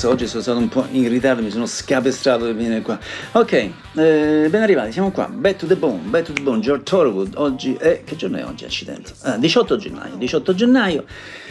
Corsa, 0.00 0.08
oggi 0.08 0.26
sono 0.26 0.40
stato 0.40 0.58
un 0.58 0.68
po' 0.68 0.86
in 0.92 1.08
ritardo, 1.10 1.42
mi 1.42 1.50
sono 1.50 1.66
scapestrato 1.66 2.44
per 2.46 2.54
venire 2.54 2.80
qua. 2.80 2.98
Ok, 3.32 3.52
eh, 3.52 4.46
ben 4.48 4.62
arrivati, 4.62 4.92
siamo 4.92 5.10
qua, 5.10 5.28
Back 5.28 5.56
to 5.56 5.66
the 5.66 5.76
Bone, 5.76 6.00
Back 6.04 6.24
to 6.24 6.32
the 6.32 6.40
Bone, 6.40 6.60
George 6.60 6.84
Thorogood, 6.84 7.34
oggi 7.36 7.74
è, 7.74 8.02
che 8.02 8.16
giorno 8.16 8.38
è 8.38 8.44
oggi, 8.46 8.64
accidenti? 8.64 9.12
Ah, 9.22 9.36
18 9.36 9.76
gennaio, 9.76 10.16
18 10.16 10.54
gennaio. 10.54 11.04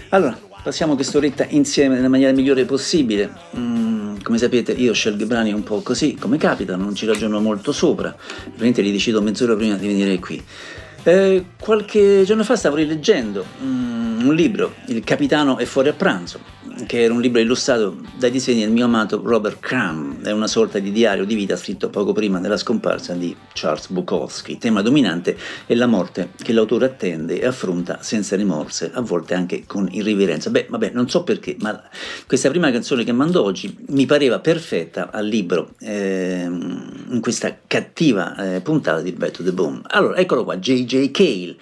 Allora, 0.09 0.35
passiamo 0.63 0.95
quest'oretta 0.95 1.45
insieme 1.49 1.95
nella 1.95 2.09
maniera 2.09 2.31
migliore 2.31 2.65
possibile. 2.65 3.31
Mm, 3.55 4.17
come 4.23 4.39
sapete 4.39 4.71
io 4.71 4.93
scelgo 4.93 5.23
i 5.23 5.27
brani 5.27 5.53
un 5.53 5.61
po' 5.61 5.81
così, 5.81 6.15
come 6.15 6.37
capita, 6.37 6.75
non 6.75 6.95
ci 6.95 7.05
ragiono 7.05 7.39
molto 7.39 7.71
sopra, 7.71 8.15
veramente 8.53 8.81
li 8.81 8.91
decido 8.91 9.21
mezz'ora 9.21 9.55
prima 9.55 9.75
di 9.75 9.85
venire 9.85 10.17
qui. 10.17 10.43
Eh, 11.03 11.45
qualche 11.59 12.23
giorno 12.25 12.43
fa 12.43 12.55
stavo 12.55 12.75
rileggendo 12.75 13.45
mm, 13.63 13.98
un 14.25 14.35
libro, 14.35 14.75
Il 14.87 15.03
capitano 15.03 15.57
è 15.57 15.65
fuori 15.65 15.89
a 15.89 15.93
pranzo, 15.93 16.39
che 16.85 17.03
era 17.03 17.13
un 17.13 17.21
libro 17.21 17.39
illustrato 17.39 17.97
dai 18.17 18.31
disegni 18.31 18.61
del 18.61 18.71
mio 18.71 18.85
amato 18.85 19.21
Robert 19.23 19.59
Crumb, 19.59 20.23
è 20.23 20.31
una 20.31 20.47
sorta 20.47 20.79
di 20.79 20.91
diario 20.91 21.25
di 21.25 21.35
vita 21.35 21.55
scritto 21.55 21.89
poco 21.89 22.13
prima 22.13 22.39
della 22.39 22.57
scomparsa 22.57 23.13
di 23.13 23.35
Charles 23.53 23.89
Bukowski. 23.89 24.53
Il 24.53 24.57
tema 24.57 24.81
dominante 24.81 25.37
è 25.65 25.73
la 25.75 25.87
morte 25.87 26.31
che 26.41 26.53
l'autore 26.53 26.85
attende 26.85 27.39
e 27.39 27.45
affronta 27.45 27.99
senza 28.01 28.35
rimorse, 28.35 28.91
a 28.93 29.01
volte 29.01 29.33
anche 29.33 29.63
con 29.65 29.87
irriverenza. 29.91 30.49
Beh, 30.49 30.67
vabbè, 30.69 30.91
non 30.93 31.09
so 31.09 31.23
perché, 31.23 31.55
ma 31.59 31.81
questa 32.27 32.49
prima 32.49 32.71
canzone 32.71 33.03
che 33.03 33.11
mando 33.11 33.43
oggi 33.43 33.75
mi 33.89 34.05
pareva 34.05 34.39
perfetta 34.39 35.09
al 35.11 35.25
libro, 35.25 35.73
eh, 35.79 36.43
in 36.45 37.19
questa 37.21 37.57
cattiva 37.67 38.55
eh, 38.55 38.61
puntata 38.61 39.01
di 39.01 39.11
Back 39.11 39.31
to 39.31 39.43
the 39.43 39.51
Bone. 39.51 39.81
Allora, 39.87 40.17
eccolo 40.17 40.43
qua, 40.43 40.57
J.J. 40.57 41.11
Cale 41.11 41.57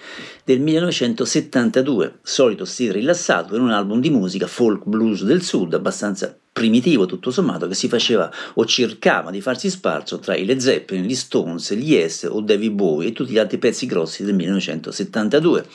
del 0.48 0.60
1972, 0.60 2.20
solito 2.22 2.64
stile 2.64 2.92
rilassato 2.92 3.54
in 3.54 3.60
un 3.60 3.70
album 3.70 4.00
di 4.00 4.08
musica 4.08 4.46
folk 4.46 4.84
blues 4.86 5.22
del 5.24 5.42
sud 5.42 5.74
abbastanza 5.74 6.34
primitivo 6.50 7.04
tutto 7.04 7.30
sommato 7.30 7.68
che 7.68 7.74
si 7.74 7.86
faceva 7.86 8.32
o 8.54 8.64
cercava 8.64 9.30
di 9.30 9.42
farsi 9.42 9.68
sparso 9.68 10.18
tra 10.20 10.34
i 10.34 10.46
Led 10.46 10.56
Zeppelin, 10.56 11.04
gli 11.04 11.14
Stones, 11.14 11.74
gli 11.74 11.92
Yes 11.92 12.26
o 12.30 12.40
David 12.40 12.72
Bowie 12.72 13.08
e 13.08 13.12
tutti 13.12 13.32
gli 13.32 13.38
altri 13.38 13.58
pezzi 13.58 13.84
grossi 13.84 14.24
del 14.24 14.34
1972. 14.36 15.66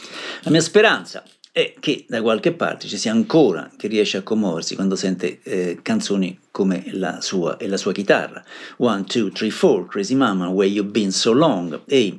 La 0.41 0.49
mia 0.49 0.61
speranza 0.61 1.23
è 1.51 1.75
che 1.79 2.05
da 2.09 2.23
qualche 2.23 2.53
parte 2.53 2.87
ci 2.87 2.97
sia 2.97 3.11
ancora 3.11 3.69
chi 3.77 3.85
riesce 3.85 4.17
a 4.17 4.23
commuoversi 4.23 4.73
quando 4.73 4.95
sente 4.95 5.39
eh, 5.43 5.79
canzoni 5.83 6.39
come 6.49 6.85
la 6.93 7.21
sua 7.21 7.57
e 7.57 7.67
la 7.67 7.77
sua 7.77 7.91
chitarra. 7.91 8.43
One, 8.77 9.03
two, 9.03 9.29
three, 9.29 9.51
four, 9.51 9.85
Crazy 9.85 10.15
Mama, 10.15 10.49
Where 10.49 10.67
You 10.67 10.83
Been 10.83 11.11
So 11.11 11.31
Long. 11.31 11.81
Ehi, 11.85 12.17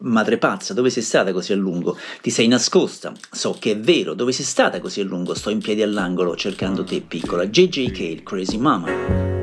Madre 0.00 0.38
pazza, 0.38 0.74
dove 0.74 0.90
sei 0.90 1.02
stata 1.02 1.32
così 1.32 1.52
a 1.52 1.56
lungo? 1.56 1.96
Ti 2.22 2.30
sei 2.30 2.46
nascosta? 2.46 3.12
So 3.30 3.56
che 3.58 3.72
è 3.72 3.78
vero, 3.78 4.14
dove 4.14 4.32
sei 4.32 4.44
stata 4.44 4.80
così 4.80 5.00
a 5.00 5.04
lungo? 5.04 5.34
Sto 5.34 5.50
in 5.50 5.60
piedi 5.60 5.82
all'angolo 5.82 6.36
cercando 6.36 6.84
te, 6.84 7.00
piccola. 7.00 7.46
JJK, 7.46 7.98
il 7.98 8.22
Crazy 8.22 8.58
Mama. 8.58 9.37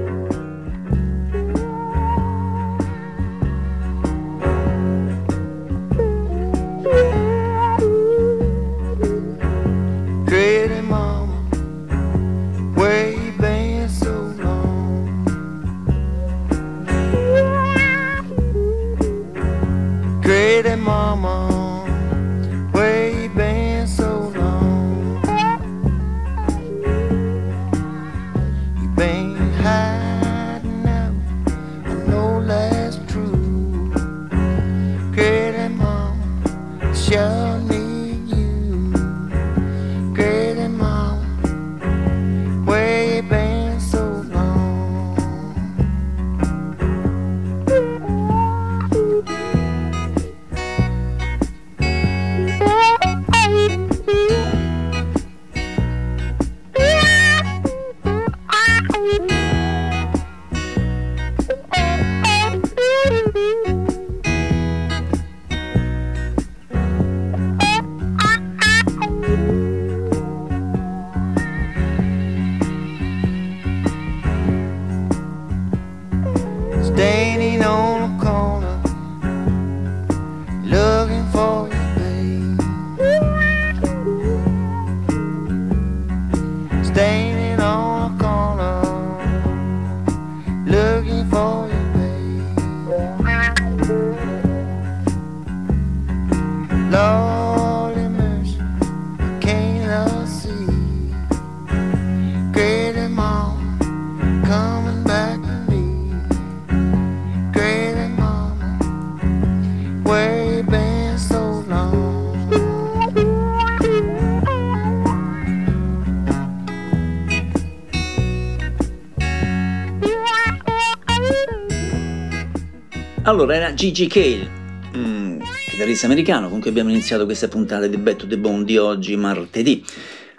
Allora, 123.36 123.56
era 123.56 123.73
Gigi 123.73 124.08
Cale, 124.08 124.50
mm, 124.96 125.42
chitarrista 125.70 126.06
americano, 126.06 126.48
con 126.48 126.62
cui 126.62 126.70
abbiamo 126.70 126.90
iniziato 126.90 127.26
questa 127.26 127.50
puntata 127.50 127.86
di 127.86 127.98
Back 127.98 128.19
to 128.19 128.28
the 128.28 128.38
Bone 128.38 128.63
di 128.63 128.78
oggi, 128.78 129.18
martedì. 129.18 129.84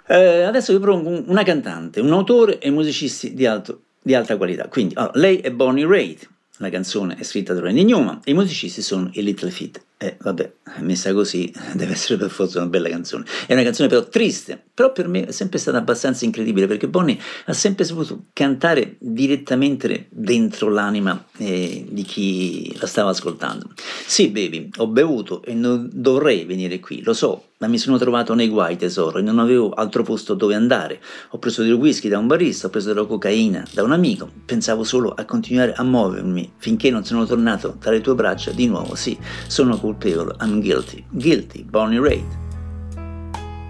Eh, 0.07 0.41
adesso 0.41 0.73
vi 0.73 0.79
propongo 0.79 1.25
una 1.27 1.43
cantante, 1.43 1.99
un 1.99 2.11
autore 2.11 2.57
e 2.57 2.71
musicisti 2.71 3.35
di, 3.35 3.45
alto, 3.45 3.81
di 4.01 4.15
alta 4.15 4.35
qualità. 4.35 4.67
Quindi, 4.67 4.95
allora, 4.95 5.11
lei 5.13 5.37
è 5.37 5.51
Bonnie 5.51 5.85
Raitt, 5.85 6.27
la 6.57 6.71
canzone 6.71 7.15
è 7.19 7.23
scritta 7.23 7.53
da 7.53 7.59
Randy 7.59 7.83
Newman 7.83 8.21
e 8.23 8.31
i 8.31 8.33
musicisti 8.33 8.81
sono 8.81 9.11
i 9.13 9.21
Little 9.21 9.51
Feet. 9.51 9.79
Eh, 9.99 10.15
vabbè, 10.21 10.53
messa 10.81 11.11
così 11.11 11.51
deve 11.73 11.93
essere 11.93 12.19
per 12.19 12.29
forza 12.29 12.59
una 12.59 12.67
bella 12.67 12.87
canzone. 12.87 13.25
È 13.47 13.53
una 13.53 13.63
canzone 13.63 13.89
però 13.89 14.07
triste, 14.07 14.61
però 14.71 14.91
per 14.91 15.07
me 15.07 15.25
è 15.25 15.31
sempre 15.31 15.57
stata 15.57 15.79
abbastanza 15.79 16.23
incredibile 16.23 16.67
perché 16.67 16.87
Bonnie 16.87 17.17
ha 17.45 17.53
sempre 17.53 17.83
saputo 17.83 18.25
cantare 18.31 18.95
direttamente 18.99 20.05
dentro 20.09 20.69
l'anima 20.69 21.25
eh, 21.37 21.83
di 21.89 22.03
chi 22.03 22.77
la 22.77 22.85
stava 22.85 23.09
ascoltando. 23.09 23.69
Sì, 24.05 24.27
baby, 24.27 24.69
ho 24.77 24.87
bevuto 24.87 25.41
e 25.43 25.55
non 25.55 25.89
dovrei 25.91 26.45
venire 26.45 26.79
qui, 26.79 27.01
lo 27.01 27.13
so, 27.13 27.47
ma 27.59 27.67
mi 27.67 27.77
sono 27.77 27.97
trovato 27.97 28.33
nei 28.33 28.49
guai 28.49 28.77
tesoro 28.77 29.17
e 29.17 29.21
non 29.21 29.39
avevo 29.39 29.71
altro 29.71 30.03
posto 30.03 30.33
dove 30.33 30.55
andare. 30.55 31.01
Ho 31.31 31.39
preso 31.39 31.63
del 31.63 31.73
whisky 31.73 32.07
da 32.07 32.17
un 32.17 32.27
barista, 32.27 32.67
ho 32.67 32.69
preso 32.69 32.93
della 32.93 33.05
cocaina 33.05 33.65
da 33.71 33.83
un 33.83 33.91
amico, 33.91 34.29
pensavo 34.45 34.83
solo 34.83 35.11
a 35.11 35.25
continuare 35.25 35.73
a 35.73 35.83
muovermi 35.83 36.53
finché 36.57 36.89
non 36.91 37.03
sono 37.03 37.25
tornato 37.25 37.77
tra 37.79 37.91
le 37.91 38.01
tue 38.01 38.15
braccia 38.15 38.51
di 38.51 38.67
nuovo. 38.67 38.95
Sì, 38.95 39.17
sono 39.47 39.77
colpevole, 39.77 40.35
I'm 40.41 40.61
guilty. 40.61 41.03
Guilty, 41.09 41.63
Bonnie 41.63 41.99
Raitt. 41.99 42.45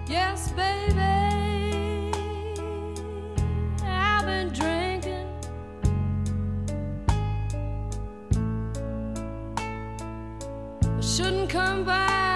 Yes, 0.08 0.52
baby, 0.52 1.02
I've 3.84 4.26
shouldn't 11.00 11.50
come 11.50 11.84
by, 11.84 12.27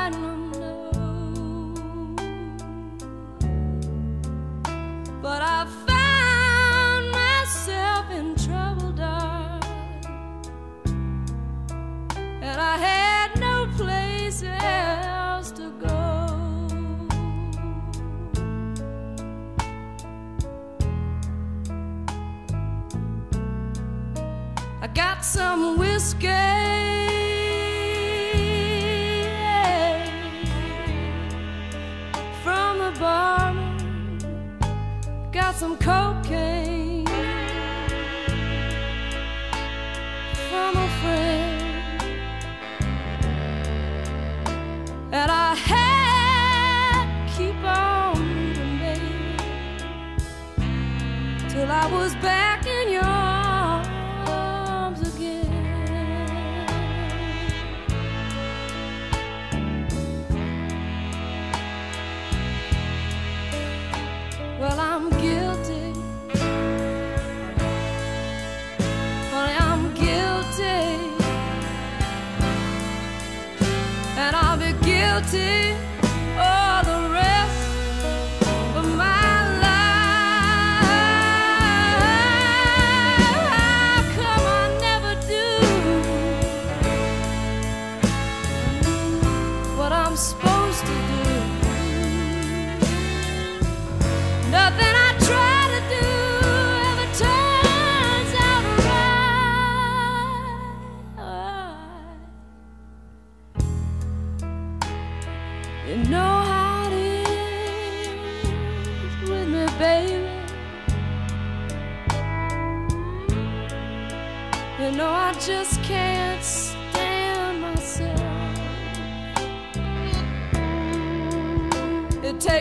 But 5.32 5.40
I 5.40 5.64
found 5.88 7.11
myself 7.11 8.11
in 8.11 8.37
trouble, 8.37 8.93
darling, 8.93 10.05
and 12.43 12.61
I 12.61 12.76
had 12.76 13.40
no 13.40 13.67
place 13.79 14.43
else 14.43 15.50
to 15.52 15.70
go. 15.81 16.29
I 24.82 24.87
got 24.88 25.25
some 25.25 25.78
whiskey. 25.78 26.92
Some 35.62 35.76
cocaine 35.76 37.06
from 40.50 40.76
a 40.76 40.88
friend, 41.00 41.62
and 45.12 45.31
I 45.31 45.55
had 45.55 47.05
to 47.06 47.32
keep 47.37 47.62
on 47.62 48.17
baby, 48.81 49.37
till 51.49 51.70
I 51.70 51.87
was 51.93 52.12
back 52.17 52.51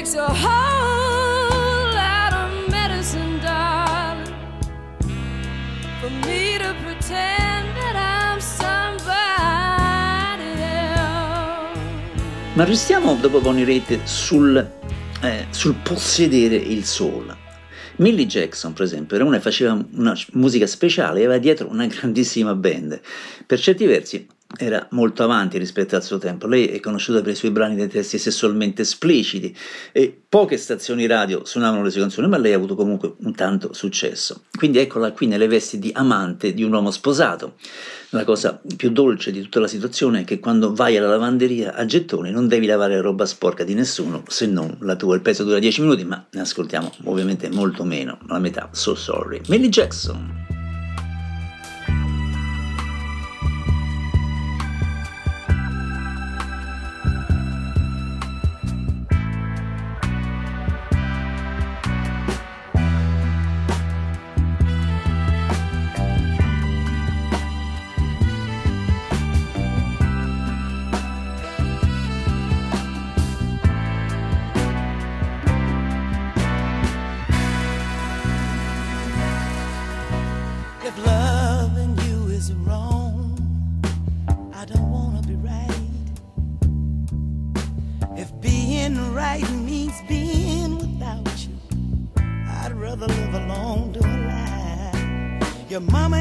takes 0.02 0.14
a 0.16 0.28
whole 0.28 1.94
lot 1.94 2.34
of 2.34 2.70
medicine, 2.70 3.40
darling, 3.40 4.34
for 6.00 6.10
me 6.28 6.58
to 6.58 6.76
pretend 6.84 7.68
that 7.76 7.96
I'm 7.96 8.40
somebody 8.40 9.02
else. 10.94 11.78
Ma 12.54 12.64
restiamo 12.64 13.16
dopo 13.16 13.42
Bonnie 13.42 13.66
Raitt 13.66 14.04
sul, 14.04 14.72
eh, 15.22 15.46
sul 15.50 15.76
possedere 15.82 16.56
il 16.56 16.86
soul. 16.86 17.41
Millie 17.98 18.26
Jackson, 18.26 18.74
per 18.74 18.84
esempio, 18.84 19.16
era 19.16 19.26
una 19.26 19.38
che 19.38 19.44
faceva 19.44 19.86
una 19.94 20.18
musica 20.34 20.66
speciale 20.68 21.22
e 21.22 21.26
aveva 21.26 21.40
dietro 21.40 21.70
una 21.70 21.86
grandissima 21.88 22.56
band. 22.56 23.00
Per 23.46 23.60
certi 23.60 23.86
versi 23.86 24.28
era 24.58 24.86
molto 24.92 25.24
avanti 25.24 25.58
rispetto 25.58 25.96
al 25.96 26.04
suo 26.04 26.18
tempo. 26.18 26.48
Lei 26.48 26.68
è 26.68 26.80
conosciuta 26.80 27.22
per 27.22 27.32
i 27.32 27.36
suoi 27.36 27.52
brani 27.52 27.76
dei 27.76 27.88
testi 27.88 28.18
sessualmente 28.18 28.82
espliciti 28.82 29.56
e 29.92 30.16
poche 30.28 30.58
stazioni 30.58 31.08
radio 31.08 31.46
suonavano 31.46 31.84
le 31.84 31.90
sue 31.90 32.02
canzoni, 32.02 32.28
ma 32.28 32.38
lei 32.38 32.54
ha 32.54 32.58
avuto 32.58 32.76
comunque 32.76 33.16
un 33.20 33.34
tanto 33.34 33.74
successo. 33.74 34.44
Quindi 34.58 34.80
eccola 34.80 35.12
qui 35.12 35.28
nelle 35.28 35.48
vesti 35.48 35.80
di 35.80 35.92
amante 35.94 36.54
di 36.54 36.64
un 36.64 36.74
uomo 36.74 36.92
sposato. 36.92 37.56
La 38.10 38.24
cosa 38.24 38.60
più 38.76 38.92
dolce 38.92 39.32
di 39.32 39.42
tutta 39.42 39.60
la 39.60 39.68
situazione 39.68 40.22
è 40.22 40.24
che 40.24 40.40
quando 40.40 40.74
vai 40.74 40.98
alla 40.98 41.08
lavanderia 41.08 41.74
a 41.74 41.86
gettoni 41.86 42.32
non 42.32 42.48
devi 42.48 42.66
lavare 42.66 43.00
roba 43.00 43.26
sporca 43.26 43.64
di 43.64 43.74
nessuno 43.74 44.24
se 44.28 44.48
non 44.48 44.76
la 44.82 44.96
tua. 44.96 45.16
Il 45.16 45.22
pezzo 45.22 45.44
dura 45.44 45.60
10 45.60 45.82
minuti, 45.82 46.04
ma 46.04 46.26
ne 46.30 46.42
ascoltiamo 46.42 46.92
ovviamente 47.06 47.50
molto 47.50 47.84
meno, 47.84 48.20
la 48.28 48.40
metà. 48.40 48.70
So 48.72 48.96
sorry. 48.96 49.42
Millie 49.48 49.70
Jackson. 49.70 50.41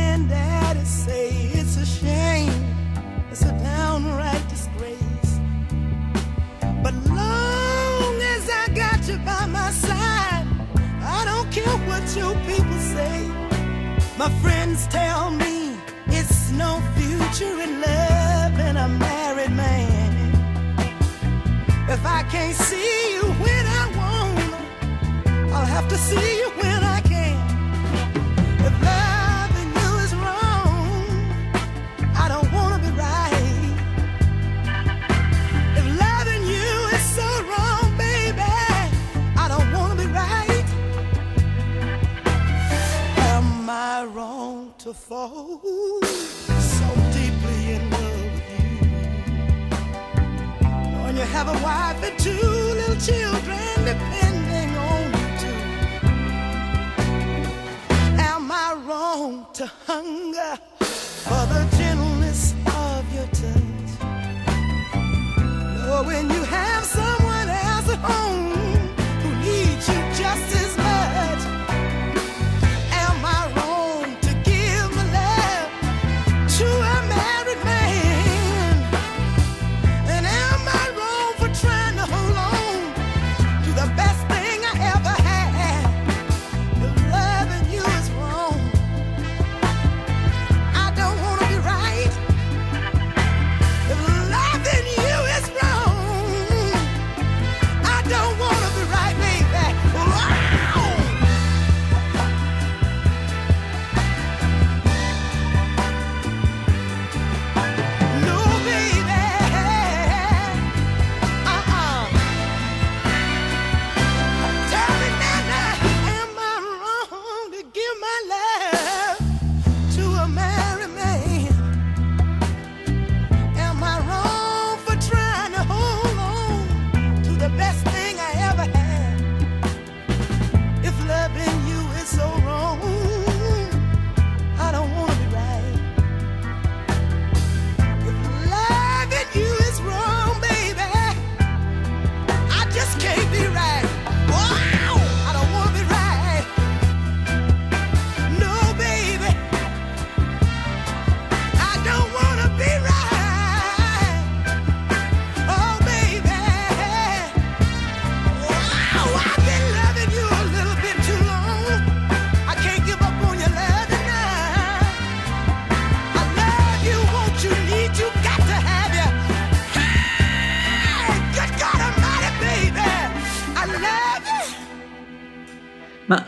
And 0.00 0.86
say 0.86 1.28
it's 1.60 1.76
a 1.76 1.86
shame, 1.86 2.52
it's 3.30 3.42
a 3.42 3.52
downright 3.58 4.44
disgrace. 4.48 5.32
But 6.84 6.94
long 7.20 8.14
as 8.34 8.44
I 8.62 8.64
got 8.74 9.06
you 9.08 9.18
by 9.18 9.46
my 9.46 9.70
side, 9.70 10.46
I 11.16 11.20
don't 11.28 11.50
care 11.52 11.76
what 11.88 12.04
your 12.16 12.34
people 12.50 12.80
say. 12.96 13.18
My 14.18 14.30
friends 14.42 14.86
tell 14.88 15.30
me 15.30 15.76
it's 16.06 16.50
no 16.52 16.82
future 16.96 17.56
in 17.66 17.80
love 17.80 18.52
and 18.66 18.76
a 18.78 18.88
married 18.88 19.52
man. 19.52 20.10
If 21.88 22.02
I 22.06 22.22
can't 22.34 22.56
see 22.56 23.14
you 23.14 23.24
when 23.44 23.64
I 23.80 23.84
want, 24.00 25.52
I'll 25.54 25.70
have 25.76 25.88
to 25.88 25.98
see 25.98 26.30
you 26.40 26.50
when 26.60 26.79
to 44.90 44.96
fall 44.96 45.60
so 45.62 46.88
deeply 47.12 47.74
in 47.74 47.90
love 47.90 48.32
with 48.34 48.48
you? 48.60 48.74
When 51.02 51.14
you 51.16 51.26
have 51.36 51.48
a 51.48 51.58
wife 51.62 52.02
and 52.02 52.18
two 52.18 52.32
little 52.80 52.96
children 52.96 53.84
depending 53.90 54.70
on 54.90 55.04
you. 55.44 55.56
Am 58.18 58.50
I 58.50 58.54
wrong 58.84 59.46
to 59.58 59.66
hunger 59.86 60.58
for 60.80 61.42
the 61.52 61.60
gentleness 61.78 62.54
of 62.66 63.14
your 63.14 63.28
touch? 63.40 63.90
Knowing 65.86 66.30
you 66.30 66.42
have 66.42 66.84
someone 66.84 67.48
else 67.48 67.88
at 67.94 67.98
home 67.98 68.29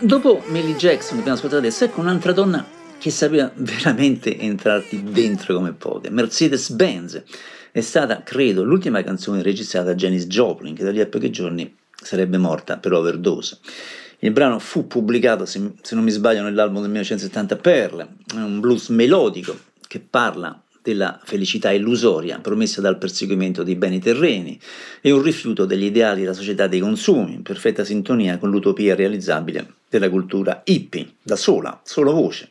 dopo 0.02 0.42
Millie 0.47 0.75
Jackson, 0.75 1.14
che 1.14 1.21
abbiamo 1.21 1.37
ascoltato 1.37 1.61
adesso, 1.61 1.85
ecco 1.85 2.00
un'altra 2.00 2.32
donna 2.32 2.66
che 2.99 3.11
sapeva 3.11 3.50
veramente 3.56 4.37
entrarti 4.38 5.02
dentro 5.04 5.54
come 5.54 5.73
poche, 5.73 6.11
Mercedes 6.11 6.71
Benz. 6.71 7.23
È 7.71 7.80
stata, 7.80 8.23
credo, 8.23 8.64
l'ultima 8.64 9.02
canzone 9.02 9.42
registrata 9.42 9.87
da 9.87 9.94
Janis 9.94 10.26
Joplin, 10.26 10.75
che 10.75 10.85
da 10.85 10.90
lì 10.90 11.00
a 11.00 11.06
pochi 11.06 11.30
giorni 11.30 11.75
sarebbe 11.90 12.37
morta 12.37 12.78
per 12.78 12.92
overdose. 12.92 13.59
Il 14.18 14.32
brano 14.32 14.59
fu 14.59 14.87
pubblicato, 14.87 15.47
se, 15.47 15.73
se 15.80 15.94
non 15.94 16.04
mi 16.04 16.11
sbaglio, 16.11 16.42
nell'album 16.42 16.80
del 16.80 16.90
1970 16.90 17.56
Perle, 17.56 18.09
un 18.35 18.61
blues 18.61 18.88
melodico 18.88 19.56
che 19.87 20.00
parla 20.00 20.62
della 20.82 21.18
felicità 21.23 21.71
illusoria 21.71 22.40
promessa 22.40 22.80
dal 22.80 22.99
perseguimento 22.99 23.62
dei 23.62 23.76
beni 23.76 24.00
terreni 24.00 24.61
e 25.00 25.12
un 25.12 25.23
rifiuto 25.23 25.64
degli 25.64 25.85
ideali 25.85 26.23
della 26.23 26.35
società 26.35 26.66
dei 26.66 26.80
consumi, 26.80 27.35
in 27.35 27.42
perfetta 27.42 27.85
sintonia 27.85 28.38
con 28.38 28.50
l'utopia 28.50 28.94
realizzabile 28.94 29.80
della 29.92 30.08
cultura 30.08 30.62
hippie, 30.64 31.16
da 31.22 31.37
sola, 31.37 31.78
solo 31.84 32.12
voce. 32.12 32.49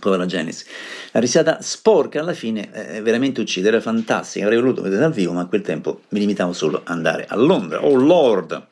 Povera 0.00 0.24
Janice. 0.24 0.64
La 1.12 1.20
risata 1.20 1.60
sporca 1.60 2.20
alla 2.20 2.32
fine 2.32 2.70
è 2.70 3.02
veramente 3.02 3.42
uccide, 3.42 3.68
era 3.68 3.80
fantastica, 3.80 4.46
avrei 4.46 4.60
voluto 4.60 4.80
vedere 4.80 5.02
dal 5.02 5.12
vivo, 5.12 5.32
ma 5.32 5.42
a 5.42 5.46
quel 5.46 5.60
tempo 5.60 6.02
mi 6.08 6.20
limitavo 6.20 6.54
solo 6.54 6.78
ad 6.78 6.88
andare 6.88 7.26
a 7.26 7.36
Londra. 7.36 7.84
Oh 7.84 7.96
Lord! 7.96 8.66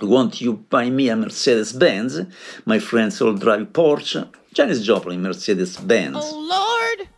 Won't 0.00 0.40
you 0.40 0.64
buy 0.68 0.90
me 0.90 1.08
a 1.10 1.14
Mercedes-Benz? 1.14 2.26
My 2.64 2.80
friends 2.80 3.20
all 3.20 3.36
drive 3.38 3.68
Porsche. 3.70 4.28
Janis 4.48 4.80
Joplin, 4.80 5.20
Mercedes-Benz. 5.20 6.16
Oh 6.16 6.40
Lord, 6.40 7.08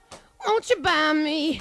won't 0.46 0.68
you 0.68 0.80
buy 0.80 1.12
me 1.14 1.60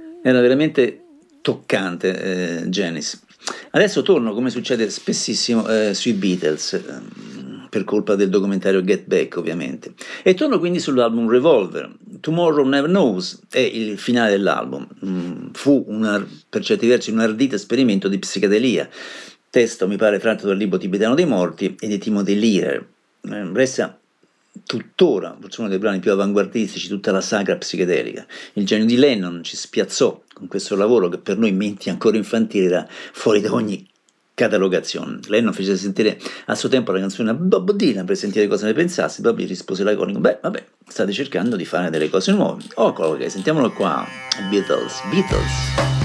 Era 0.23 0.39
veramente 0.39 1.01
toccante, 1.41 2.61
eh, 2.61 2.69
Janice. 2.69 3.19
Adesso 3.71 4.01
torno, 4.01 4.33
come 4.33 4.49
succede 4.49 4.89
spessissimo, 4.89 5.67
eh, 5.67 5.93
sui 5.93 6.13
Beatles, 6.13 6.73
ehm, 6.73 7.67
per 7.69 7.83
colpa 7.85 8.15
del 8.15 8.29
documentario 8.29 8.83
Get 8.83 9.05
Back, 9.05 9.37
ovviamente. 9.37 9.93
E 10.23 10.33
torno 10.33 10.59
quindi 10.59 10.79
sull'album 10.79 11.29
Revolver. 11.29 11.89
Tomorrow 12.19 12.65
Never 12.65 12.89
Knows 12.89 13.39
è 13.49 13.59
il 13.59 13.97
finale 13.97 14.31
dell'album. 14.31 14.87
Mm, 15.05 15.47
fu 15.53 15.85
una, 15.87 16.23
per 16.49 16.63
certi 16.63 16.85
versi 16.85 17.11
un 17.11 17.19
ardito 17.19 17.55
esperimento 17.55 18.07
di 18.07 18.19
psichedelia. 18.19 18.89
Testo, 19.49 19.87
mi 19.87 19.95
pare, 19.95 20.19
tratto 20.19 20.47
dal 20.47 20.57
libro 20.57 20.77
tibetano 20.77 21.15
dei 21.15 21.25
morti 21.25 21.75
e 21.79 21.87
di 21.87 21.97
Timothy 21.97 22.37
Lear. 22.37 22.85
Eh, 23.21 23.49
resta 23.53 24.00
tuttora 24.65 25.37
forse 25.39 25.61
uno 25.61 25.69
dei 25.69 25.79
brani 25.79 25.99
più 25.99 26.11
avanguardistici 26.11 26.87
tutta 26.87 27.11
la 27.11 27.21
sagra 27.21 27.57
psichedelica. 27.57 28.25
Il 28.53 28.65
genio 28.65 28.85
di 28.85 28.97
Lennon 28.97 29.43
ci 29.43 29.55
spiazzò 29.55 30.21
con 30.33 30.47
questo 30.47 30.75
lavoro 30.75 31.09
che 31.09 31.17
per 31.17 31.37
noi 31.37 31.51
menti 31.51 31.89
ancora 31.89 32.17
infantili 32.17 32.65
era 32.65 32.87
fuori 32.89 33.41
da 33.41 33.53
ogni 33.53 33.87
catalogazione. 34.33 35.19
Lennon 35.27 35.53
fece 35.53 35.75
sentire 35.75 36.19
a 36.45 36.55
suo 36.55 36.69
tempo 36.69 36.91
la 36.91 36.99
canzone 36.99 37.29
a 37.29 37.33
Bob 37.33 37.71
Dylan 37.73 38.05
per 38.05 38.17
sentire 38.17 38.47
cosa 38.47 38.65
ne 38.65 38.73
pensasse, 38.73 39.21
Bob 39.21 39.37
gli 39.37 39.47
rispose 39.47 39.83
laconico, 39.83 40.19
beh 40.19 40.39
vabbè, 40.41 40.65
state 40.87 41.11
cercando 41.11 41.55
di 41.55 41.65
fare 41.65 41.89
delle 41.89 42.09
cose 42.09 42.31
nuove. 42.31 42.63
Oh, 42.75 42.93
ok, 42.95 43.29
sentiamolo 43.29 43.71
qua, 43.71 44.05
Beatles, 44.49 45.01
Beatles. 45.11 46.00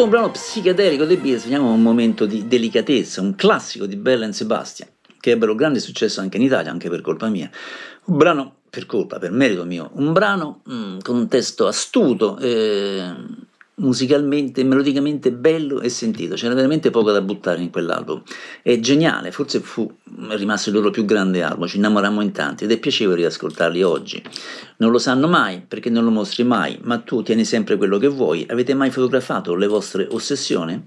Dopo 0.00 0.12
un 0.12 0.18
brano 0.18 0.32
psichedelico 0.32 1.04
dei 1.04 1.18
Beatles 1.18 1.42
veniamo 1.42 1.68
a 1.68 1.74
un 1.74 1.82
momento 1.82 2.24
di 2.24 2.48
delicatezza, 2.48 3.20
un 3.20 3.34
classico 3.34 3.84
di 3.84 3.96
Bella 3.96 4.26
e 4.26 4.32
Sebastian, 4.32 4.88
che 5.20 5.32
ebbero 5.32 5.54
grande 5.54 5.78
successo 5.78 6.22
anche 6.22 6.38
in 6.38 6.42
Italia, 6.42 6.70
anche 6.70 6.88
per 6.88 7.02
colpa 7.02 7.28
mia. 7.28 7.50
Un 8.06 8.16
brano 8.16 8.54
per 8.70 8.86
colpa, 8.86 9.18
per 9.18 9.30
merito 9.30 9.66
mio, 9.66 9.90
un 9.96 10.14
brano 10.14 10.62
mm, 10.72 11.00
con 11.00 11.16
un 11.16 11.28
testo 11.28 11.66
astuto, 11.66 12.38
eh, 12.38 13.12
musicalmente, 13.80 14.62
melodicamente 14.64 15.32
bello 15.32 15.80
e 15.80 15.88
sentito, 15.88 16.34
c'era 16.34 16.54
veramente 16.54 16.90
poco 16.90 17.10
da 17.10 17.20
buttare 17.20 17.60
in 17.60 17.70
quell'album. 17.70 18.22
È 18.62 18.78
geniale, 18.78 19.32
forse 19.32 19.60
fu 19.60 19.90
rimasto 20.30 20.68
il 20.68 20.76
loro 20.76 20.90
più 20.90 21.04
grande 21.04 21.42
album, 21.42 21.66
ci 21.66 21.76
innamorammo 21.76 22.20
in 22.20 22.32
tanti 22.32 22.64
ed 22.64 22.70
è 22.70 22.78
piacevole 22.78 23.16
riascoltarli 23.16 23.82
oggi. 23.82 24.22
Non 24.78 24.90
lo 24.90 24.98
sanno 24.98 25.28
mai 25.28 25.62
perché 25.66 25.90
non 25.90 26.04
lo 26.04 26.10
mostri 26.10 26.44
mai, 26.44 26.78
ma 26.82 26.98
tu 26.98 27.22
tieni 27.22 27.44
sempre 27.44 27.76
quello 27.76 27.98
che 27.98 28.08
vuoi. 28.08 28.46
Avete 28.48 28.74
mai 28.74 28.90
fotografato 28.90 29.54
le 29.54 29.66
vostre 29.66 30.06
ossessioni? 30.10 30.84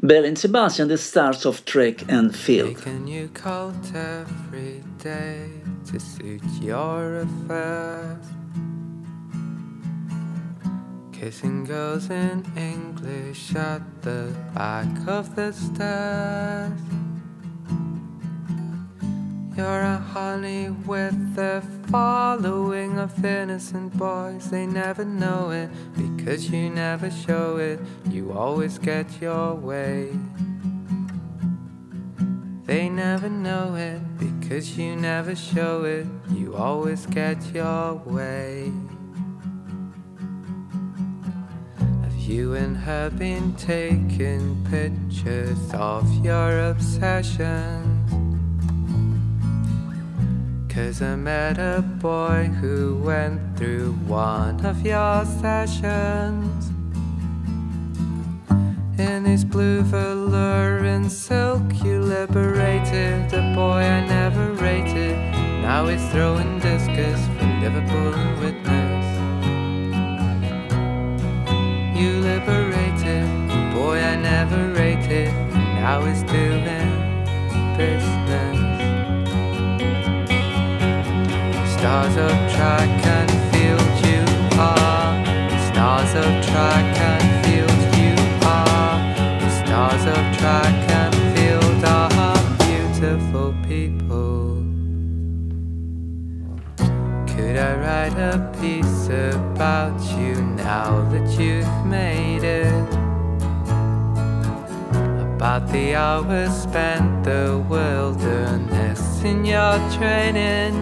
Bell 0.00 0.24
and 0.24 0.36
Sebastian, 0.36 0.86
The 0.86 0.96
Stars 0.96 1.44
of 1.44 1.64
Track 1.64 2.04
and 2.08 2.32
Field. 2.32 2.76
Making 2.76 3.08
you 3.08 3.28
cold 3.32 3.74
every 3.92 4.80
day 5.02 5.50
to 5.90 5.98
suit 5.98 6.42
your 6.62 7.22
affairs. 7.22 8.37
Kissing 11.20 11.64
girls 11.64 12.10
in 12.10 12.44
English 12.56 13.52
at 13.56 13.82
the 14.02 14.32
back 14.54 14.86
of 15.08 15.34
the 15.34 15.52
stairs. 15.52 16.80
You're 19.56 19.80
a 19.80 19.98
honey 19.98 20.70
with 20.70 21.36
a 21.36 21.60
following 21.90 23.00
of 23.00 23.24
innocent 23.24 23.98
boys. 23.98 24.48
They 24.48 24.64
never 24.64 25.04
know 25.04 25.50
it 25.50 25.70
because 25.96 26.50
you 26.50 26.70
never 26.70 27.10
show 27.10 27.56
it. 27.56 27.80
You 28.08 28.30
always 28.30 28.78
get 28.78 29.20
your 29.20 29.54
way. 29.54 30.12
They 32.64 32.88
never 32.88 33.28
know 33.28 33.74
it 33.74 34.00
because 34.18 34.78
you 34.78 34.94
never 34.94 35.34
show 35.34 35.82
it. 35.82 36.06
You 36.30 36.54
always 36.54 37.06
get 37.06 37.44
your 37.52 37.94
way. 37.94 38.70
And 42.28 42.76
her 42.76 43.08
been 43.08 43.54
taking 43.54 44.62
pictures 44.70 45.58
of 45.72 46.04
your 46.22 46.68
obsessions? 46.68 48.12
Cause 50.70 51.00
I 51.00 51.16
met 51.16 51.58
a 51.58 51.80
boy 51.80 52.50
who 52.60 52.96
went 53.02 53.40
through 53.56 53.92
one 54.06 54.64
of 54.66 54.84
your 54.84 55.24
sessions. 55.24 56.70
In 58.98 59.24
his 59.24 59.44
blue 59.44 59.80
velour 59.82 60.78
and 60.84 61.10
silk, 61.10 61.62
you 61.82 62.00
liberated 62.00 63.32
a 63.32 63.54
boy 63.54 63.80
I 63.80 64.06
never 64.06 64.52
rated. 64.52 65.16
Now 65.62 65.86
he's 65.86 66.06
throwing 66.10 66.58
discus 66.58 67.20
from 67.38 67.62
Liverpool 67.62 68.14
and 68.14 68.40
witness. 68.40 68.87
Now 75.88 76.04
he's 76.04 76.22
doing 76.24 76.64
business. 77.78 78.58
Stars 81.72 82.16
of 82.26 82.36
track 82.52 82.90
and 83.16 83.30
field 83.50 83.92
you 84.04 84.22
are. 84.60 85.24
Stars 85.70 86.12
of 86.14 86.30
track 86.44 86.88
and 87.10 87.26
field 87.46 87.80
you 88.02 88.14
are. 88.46 88.96
Stars 89.64 90.04
of 90.14 90.22
track 90.36 90.76
and 91.00 91.14
field 91.34 91.82
are 91.86 92.36
beautiful 92.66 93.54
people. 93.66 94.62
Could 97.34 97.56
I 97.56 97.72
write 97.82 98.18
a 98.18 98.52
piece 98.60 99.06
about 99.06 99.98
you 100.18 100.34
now 100.34 101.08
that 101.12 101.40
you've 101.40 101.86
made 101.86 102.44
it? 102.44 103.07
The 105.66 105.96
hours 105.96 106.62
spent 106.62 107.24
the 107.24 107.62
wilderness 107.68 109.22
in 109.22 109.44
your 109.44 109.76
training. 109.90 110.74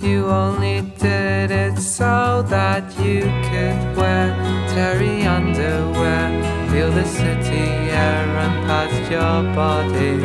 You 0.00 0.26
only 0.26 0.80
did 0.98 1.50
it 1.50 1.78
so 1.78 2.42
that 2.48 2.84
you 2.98 3.22
could 3.48 3.96
wear 3.96 4.34
terry 4.68 5.24
underwear, 5.24 6.70
feel 6.70 6.90
the 6.90 7.04
city 7.04 7.68
air 7.90 8.26
run 8.34 8.66
past 8.66 9.10
your 9.10 9.42
body. 9.54 10.16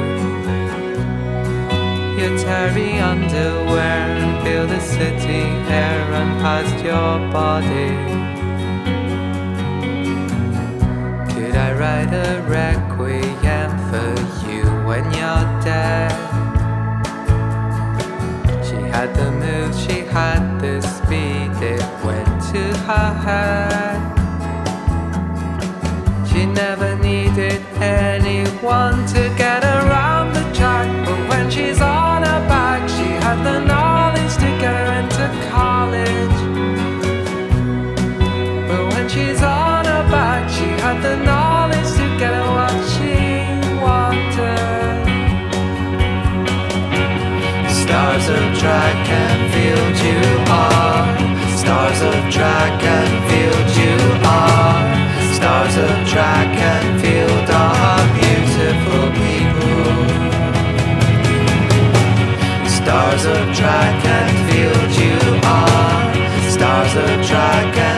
Your 2.22 2.38
terry 2.38 3.00
underwear 3.00 4.08
and 4.24 4.44
feel 4.48 4.66
the 4.66 4.80
city 4.80 5.44
air 5.70 6.10
run 6.12 6.40
past 6.40 6.86
your 6.86 7.20
body. 7.34 8.25
Write 11.78 12.14
a 12.14 12.42
requiem 12.48 13.72
for 13.90 14.14
you 14.48 14.64
when 14.88 15.04
you're 15.12 15.48
dead? 15.62 16.12
She 18.66 18.76
had 18.76 19.14
the 19.16 19.32
move, 19.32 19.76
she 19.76 20.00
had 20.02 20.60
the 20.60 20.82
speed, 20.82 21.52
it 21.62 21.86
went 22.04 22.28
to 22.52 22.64
her 22.88 23.14
head. 23.26 24.00
She 26.30 26.46
never 26.46 26.96
needed 26.96 27.62
anyone 27.82 29.06
to 29.08 29.22
get 29.38 29.64
around 29.64 30.34
the 30.34 30.44
track, 30.54 30.88
but 31.06 31.30
when 31.30 31.50
she's 31.50 31.82
on 31.82 32.24
her 32.24 32.42
back, 32.48 32.88
she 32.90 33.10
had 33.26 33.44
the 33.44 33.60
knowledge 33.66 34.36
to 34.36 34.50
her 34.66 34.86
into 35.00 35.26
college. 35.50 36.40
But 38.70 38.84
when 38.94 39.10
she's 39.10 39.42
on 39.42 39.86
her 39.86 40.06
back, 40.10 40.50
she 40.50 40.68
had 40.84 41.02
the 41.02 41.16
knowledge 41.18 41.35
Stars 48.26 48.42
of 48.42 48.58
track 48.58 49.08
and 49.08 49.54
field 49.54 49.98
you 50.02 50.18
are. 50.50 51.06
Stars 51.56 52.02
of 52.02 52.34
track 52.34 52.84
and 52.84 53.14
field 53.30 53.70
you 53.78 53.98
are. 54.26 54.82
Stars 55.32 55.78
of 55.78 56.08
track 56.10 56.58
and 56.58 57.00
field 57.02 57.50
are 57.52 58.02
beautiful 58.18 59.06
people. 59.22 59.86
Stars 62.68 63.26
of 63.26 63.56
track 63.56 64.06
and 64.18 64.34
field 64.50 64.92
you 65.04 65.20
are. 65.46 66.50
Stars 66.50 66.96
of 66.96 67.28
track 67.28 67.78
and 67.78 67.95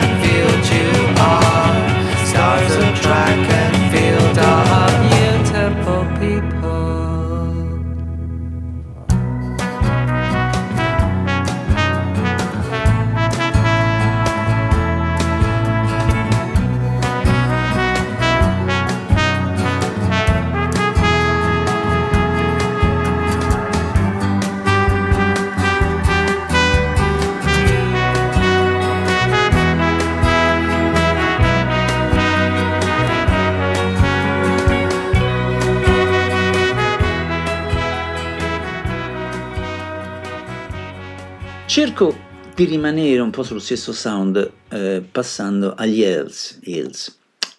Di 42.58 42.64
rimanere 42.64 43.20
un 43.20 43.30
po' 43.30 43.44
sullo 43.44 43.60
stesso 43.60 43.92
sound 43.92 44.50
eh, 44.70 45.00
passando 45.12 45.74
agli 45.76 46.00
Hills, 46.00 46.58
Hills. 46.62 47.16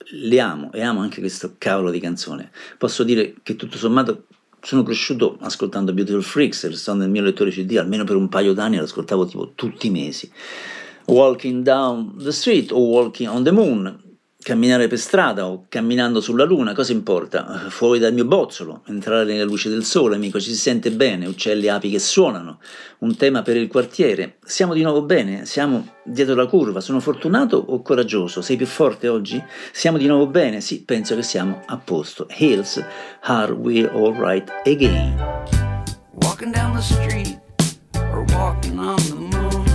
Li 0.10 0.38
amo 0.42 0.74
e 0.74 0.82
amo 0.82 1.00
anche 1.00 1.22
questo 1.22 1.56
cavolo 1.58 1.90
di 1.90 2.02
canzone. 2.02 2.52
Posso 2.78 3.06
dire 3.06 3.36
che 3.42 3.56
tutto 3.56 3.78
sommato 3.78 4.26
sono 4.60 4.84
cresciuto 4.84 5.38
ascoltando 5.40 5.94
Beautiful 5.94 6.22
Freaks, 6.22 6.68
restando 6.68 7.04
nel 7.04 7.12
mio 7.12 7.22
lettore 7.22 7.50
CD, 7.50 7.78
almeno 7.78 8.04
per 8.04 8.18
un 8.18 8.28
paio 8.28 8.52
d'anni 8.52 8.76
l'ascoltavo 8.76 9.26
tipo 9.26 9.54
tutti 9.56 9.88
i 9.88 9.90
mesi. 9.90 10.30
Walking 11.06 11.64
Down 11.64 12.18
the 12.22 12.34
Street 12.34 12.70
o 12.74 12.80
Walking 12.80 13.30
on 13.30 13.44
the 13.46 13.52
Moon, 13.52 14.09
camminare 14.42 14.88
per 14.88 14.98
strada 14.98 15.48
o 15.48 15.66
camminando 15.68 16.22
sulla 16.22 16.46
luna, 16.46 16.74
cosa 16.74 16.94
importa? 16.94 17.66
Fuori 17.70 18.00
dal 18.00 18.14
mio 18.14 18.24
bozzolo, 18.24 18.84
entrare 18.88 19.26
nella 19.26 19.44
luce 19.44 19.70
del 19.70 19.84
sole, 19.84 20.16
amico, 20.16 20.40
ci 20.40 20.52
si 20.52 20.56
sente 20.56 20.92
bene, 20.92 21.28
uccelli 21.28 21.66
e 21.66 21.70
api 21.70 21.90
che 21.90 22.00
suonano, 22.00 22.60
un 23.00 23.16
tema 23.18 23.42
per 23.42 23.58
il 23.58 23.68
quartiere. 23.68 24.38
Siamo 24.44 24.74
di 24.74 24.82
nuovo 24.82 25.02
bene, 25.02 25.46
siamo 25.46 25.96
dietro 26.04 26.36
la 26.36 26.46
curva, 26.46 26.80
sono 26.80 27.02
fortunato 27.02 27.58
o 27.58 27.82
coraggioso? 27.82 28.42
Sei 28.42 28.56
più 28.56 28.66
forte 28.66 29.10
oggi? 29.10 29.44
Siamo 29.74 29.98
di 29.98 30.08
nuovo 30.08 30.28
bene? 30.28 30.62
Sì, 30.62 30.84
penso 30.84 31.16
che 31.16 31.24
siamo 31.24 31.62
a 31.66 31.78
posto. 31.78 32.26
Hills, 32.30 32.82
are 33.24 33.52
we 33.52 33.88
alright 33.90 34.50
again? 34.66 35.18
Walking 36.22 36.54
down 36.54 36.74
the 36.74 36.82
street 36.82 37.40
or 37.94 38.24
walking 38.34 38.80
on 38.80 38.96
the 38.96 39.16
moon. 39.16 39.66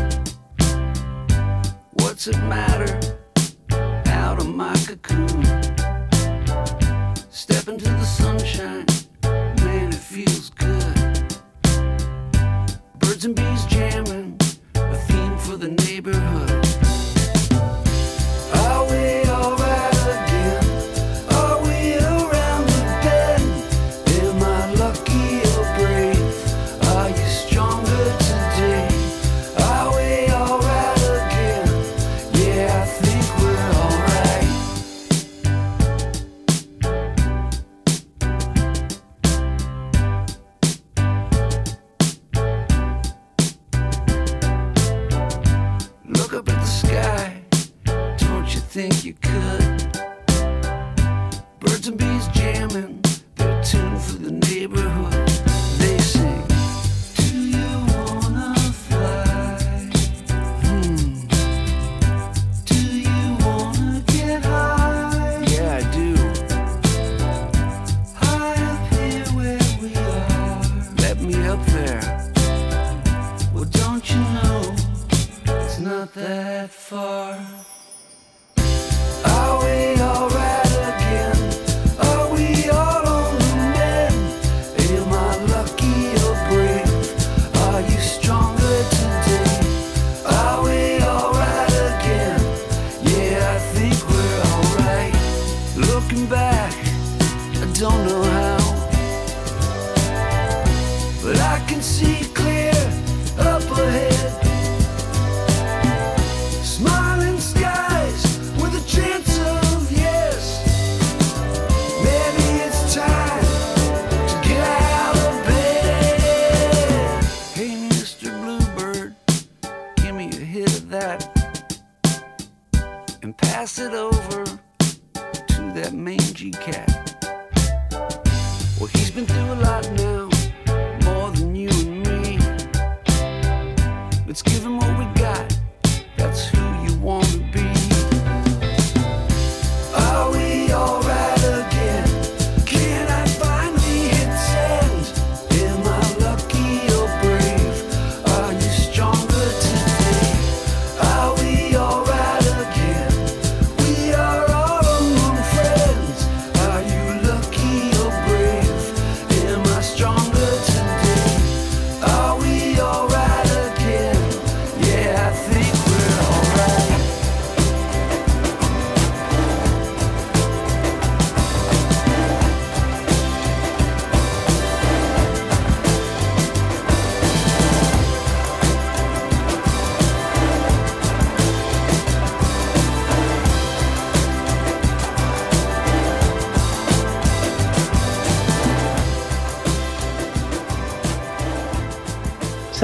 What's 1.97 2.27
it 2.27 2.39
matter? 2.49 3.14
My 4.55 4.73
cocoon. 4.87 5.45
Step 7.29 7.67
into 7.67 7.91
the 7.91 8.05
sunshine, 8.05 8.87
man, 9.65 9.89
it 9.89 9.95
feels 9.95 10.51
good. 10.51 11.41
Birds 13.01 13.25
and 13.25 13.35
bees 13.35 13.65
jamming, 13.67 14.39
a 14.77 14.97
theme 14.97 15.37
for 15.39 15.57
the 15.57 15.71
neighborhood. 15.85 16.54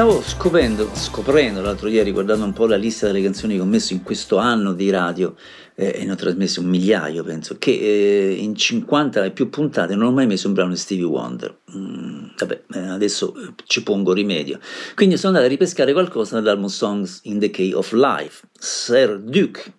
Stavo 0.01 0.23
scoprendo, 0.23 0.89
scoprendo 0.95 1.61
l'altro 1.61 1.87
ieri, 1.87 2.11
guardando 2.11 2.47
un 2.47 2.55
po' 2.55 2.65
la 2.65 2.77
lista 2.77 3.05
delle 3.05 3.21
canzoni 3.21 3.57
che 3.57 3.61
ho 3.61 3.67
messo 3.67 3.93
in 3.93 4.03
questo 4.03 4.39
anno 4.39 4.73
di 4.73 4.89
radio, 4.89 5.37
eh, 5.75 5.93
e 5.95 6.05
ne 6.07 6.13
ho 6.13 6.15
trasmesse 6.15 6.61
un 6.61 6.69
migliaio, 6.69 7.23
penso, 7.23 7.59
che 7.59 7.73
eh, 7.73 8.33
in 8.33 8.55
50 8.55 9.25
e 9.25 9.31
più 9.31 9.51
puntate 9.51 9.95
non 9.95 10.07
ho 10.07 10.13
mai 10.13 10.27
messo 10.27 10.49
un 10.49 10.55
brano 10.55 10.71
di 10.71 10.79
Stevie 10.79 11.05
Wonder. 11.05 11.55
Mm, 11.77 12.29
vabbè, 12.35 12.63
eh, 12.73 12.79
adesso 12.79 13.35
eh, 13.35 13.53
ci 13.67 13.83
pongo 13.83 14.15
rimedio. 14.15 14.59
Quindi 14.95 15.19
sono 15.19 15.35
andato 15.35 15.45
a 15.45 15.51
ripescare 15.51 15.93
qualcosa 15.93 16.41
dall'album 16.41 16.69
Songs 16.69 17.21
in 17.25 17.39
the 17.39 17.51
Key 17.51 17.75
of 17.75 17.93
Life. 17.93 18.47
Sir 18.59 19.19
Duke 19.19 19.71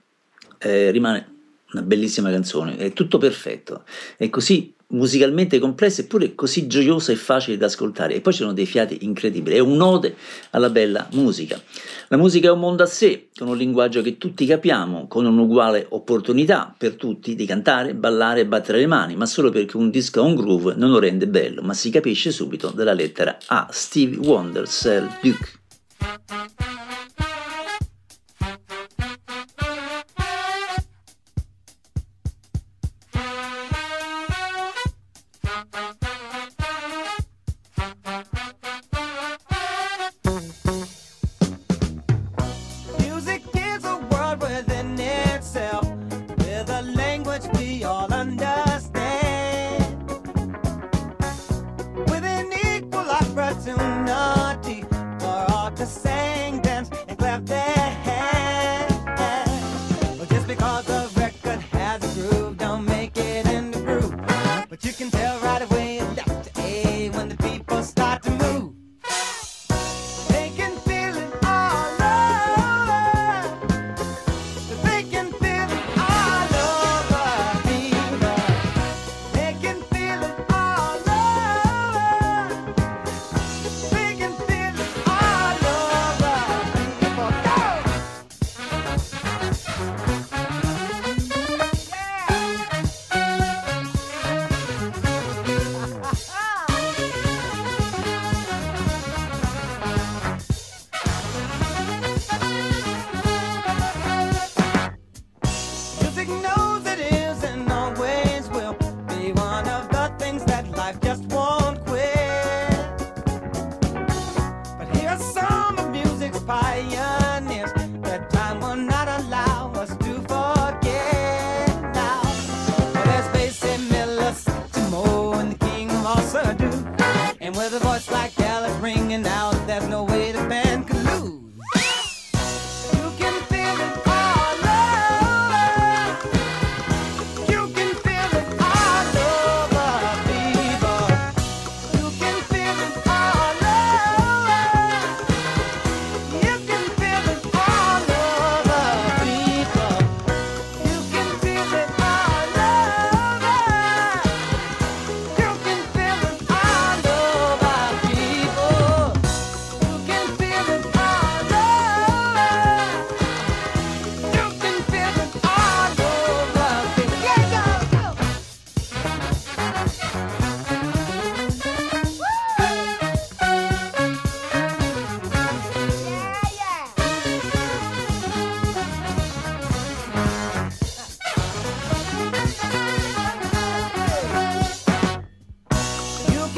eh, 0.59 0.91
rimane 0.91 1.29
una 1.71 1.81
bellissima 1.81 2.29
canzone, 2.29 2.77
è 2.77 2.93
tutto 2.93 3.17
perfetto, 3.17 3.85
è 4.17 4.29
così 4.29 4.71
musicalmente 4.91 5.59
complessa 5.59 6.01
eppure 6.01 6.35
così 6.35 6.67
gioiosa 6.67 7.11
e 7.11 7.15
facile 7.15 7.57
da 7.57 7.65
ascoltare 7.65 8.15
e 8.15 8.21
poi 8.21 8.33
ci 8.33 8.39
sono 8.39 8.53
dei 8.53 8.65
fiati 8.65 8.99
incredibili, 9.01 9.55
è 9.55 9.59
un'ode 9.59 10.15
alla 10.51 10.69
bella 10.69 11.07
musica. 11.11 11.61
La 12.07 12.17
musica 12.17 12.47
è 12.47 12.51
un 12.51 12.59
mondo 12.59 12.83
a 12.83 12.85
sé, 12.85 13.29
con 13.35 13.47
un 13.47 13.57
linguaggio 13.57 14.01
che 14.01 14.17
tutti 14.17 14.45
capiamo, 14.45 15.07
con 15.07 15.25
un'uguale 15.25 15.85
opportunità 15.89 16.73
per 16.77 16.95
tutti 16.95 17.35
di 17.35 17.45
cantare, 17.45 17.93
ballare 17.93 18.41
e 18.41 18.45
battere 18.45 18.79
le 18.79 18.87
mani, 18.87 19.15
ma 19.15 19.25
solo 19.25 19.49
perché 19.49 19.77
un 19.77 19.89
disco 19.89 20.21
ha 20.21 20.23
un 20.23 20.35
groove 20.35 20.75
non 20.75 20.91
lo 20.91 20.99
rende 20.99 21.27
bello, 21.27 21.61
ma 21.61 21.73
si 21.73 21.89
capisce 21.89 22.31
subito 22.31 22.69
dalla 22.69 22.93
lettera 22.93 23.37
A. 23.47 23.67
Stevie 23.71 24.17
Wonder, 24.17 24.67
Sir 24.67 25.07
Duke. 25.21 26.70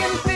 Can 0.03 0.17
feel 0.17 0.32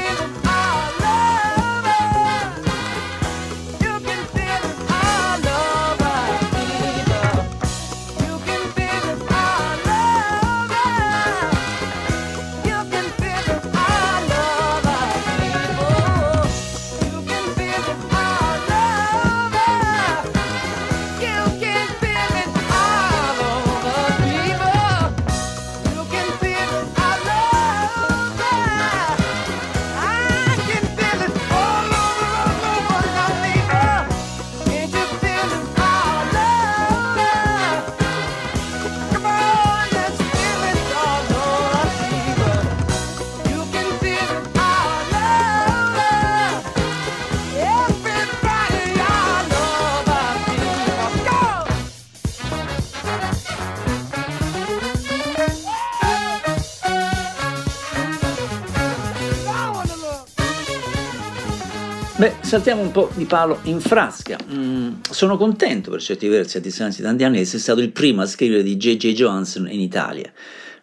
saltiamo 62.48 62.82
un 62.82 62.92
po' 62.92 63.12
di 63.14 63.26
palo 63.26 63.60
in 63.64 63.82
frasca. 63.82 64.38
Mm, 64.50 65.02
sono 65.10 65.36
contento 65.36 65.92
per 65.92 66.02
certi 66.02 66.30
versi, 66.30 66.56
a 66.56 66.62
distanza 66.62 67.00
di 67.00 67.04
tanti 67.04 67.26
anni, 67.26 67.36
di 67.36 67.42
essere 67.42 67.60
stato 67.60 67.82
il 67.82 67.92
primo 67.92 68.22
a 68.22 68.26
scrivere 68.26 68.64
di 68.64 68.78
J.J. 68.78 69.12
Johansson 69.12 69.68
in 69.70 69.82
Italia. 69.82 70.32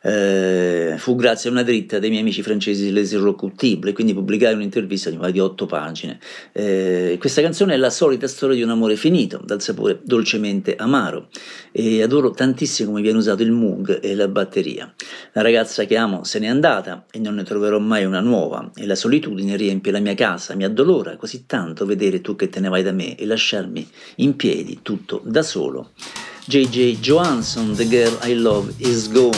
Eh, 0.06 0.96
fu 0.98 1.16
grazie 1.16 1.48
a 1.48 1.52
una 1.52 1.62
dritta 1.62 1.98
dei 1.98 2.10
miei 2.10 2.20
amici 2.20 2.42
francesi 2.42 2.92
Les 2.92 3.12
Irrecutibles, 3.12 3.94
quindi 3.94 4.12
pubblicai 4.12 4.52
un'intervista 4.52 5.08
di, 5.08 5.18
di 5.32 5.40
otto 5.40 5.64
pagine. 5.64 6.18
Eh, 6.52 7.16
questa 7.18 7.40
canzone 7.40 7.72
è 7.72 7.76
la 7.78 7.88
solita 7.88 8.26
storia 8.26 8.54
di 8.54 8.62
un 8.62 8.68
amore 8.68 8.96
finito, 8.96 9.40
dal 9.42 9.62
sapore 9.62 10.00
dolcemente 10.04 10.76
amaro, 10.76 11.28
e 11.72 12.02
adoro 12.02 12.32
tantissimo 12.32 12.90
come 12.90 13.00
viene 13.00 13.16
usato 13.16 13.42
il 13.42 13.50
Moog 13.50 14.00
e 14.02 14.14
la 14.14 14.28
batteria. 14.28 14.92
La 15.32 15.40
ragazza 15.40 15.84
che 15.84 15.96
amo 15.96 16.22
se 16.24 16.38
n'è 16.38 16.48
andata 16.48 17.06
e 17.10 17.18
non 17.18 17.36
ne 17.36 17.42
troverò 17.42 17.78
mai 17.78 18.04
una 18.04 18.20
nuova, 18.20 18.72
e 18.74 18.84
la 18.84 18.96
solitudine 18.96 19.56
riempie 19.56 19.90
la 19.90 20.00
mia 20.00 20.14
casa, 20.14 20.54
mi 20.54 20.64
addolora 20.64 21.16
così 21.16 21.46
tanto 21.46 21.86
vedere 21.86 22.20
tu 22.20 22.36
che 22.36 22.50
te 22.50 22.60
ne 22.60 22.68
vai 22.68 22.82
da 22.82 22.92
me 22.92 23.16
e 23.16 23.24
lasciarmi 23.24 23.88
in 24.16 24.36
piedi 24.36 24.80
tutto 24.82 25.22
da 25.24 25.42
solo. 25.42 25.92
J.J. 26.46 26.96
Johansson, 26.96 27.74
The 27.74 27.86
Girl 27.86 28.18
I 28.20 28.34
Love 28.34 28.78
Is 28.78 29.08
Gone. 29.08 29.32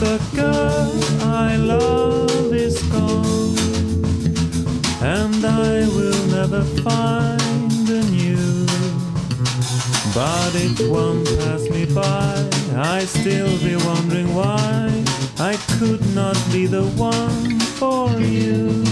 The 0.00 0.18
girl 0.34 1.22
I 1.22 1.56
love 1.56 2.54
is 2.54 2.82
gone, 2.84 3.56
and 5.02 5.44
I 5.44 5.86
will 5.88 6.26
never 6.28 6.64
find 6.82 7.15
But 10.16 10.54
it 10.54 10.88
won't 10.88 11.26
pass 11.40 11.68
me 11.68 11.84
by. 11.84 12.48
I 12.74 13.04
still 13.04 13.52
be 13.58 13.76
wondering 13.76 14.34
why 14.34 15.04
I 15.38 15.58
could 15.78 16.00
not 16.14 16.38
be 16.50 16.64
the 16.66 16.86
one 16.96 17.60
for 17.76 18.08
you. 18.12 18.82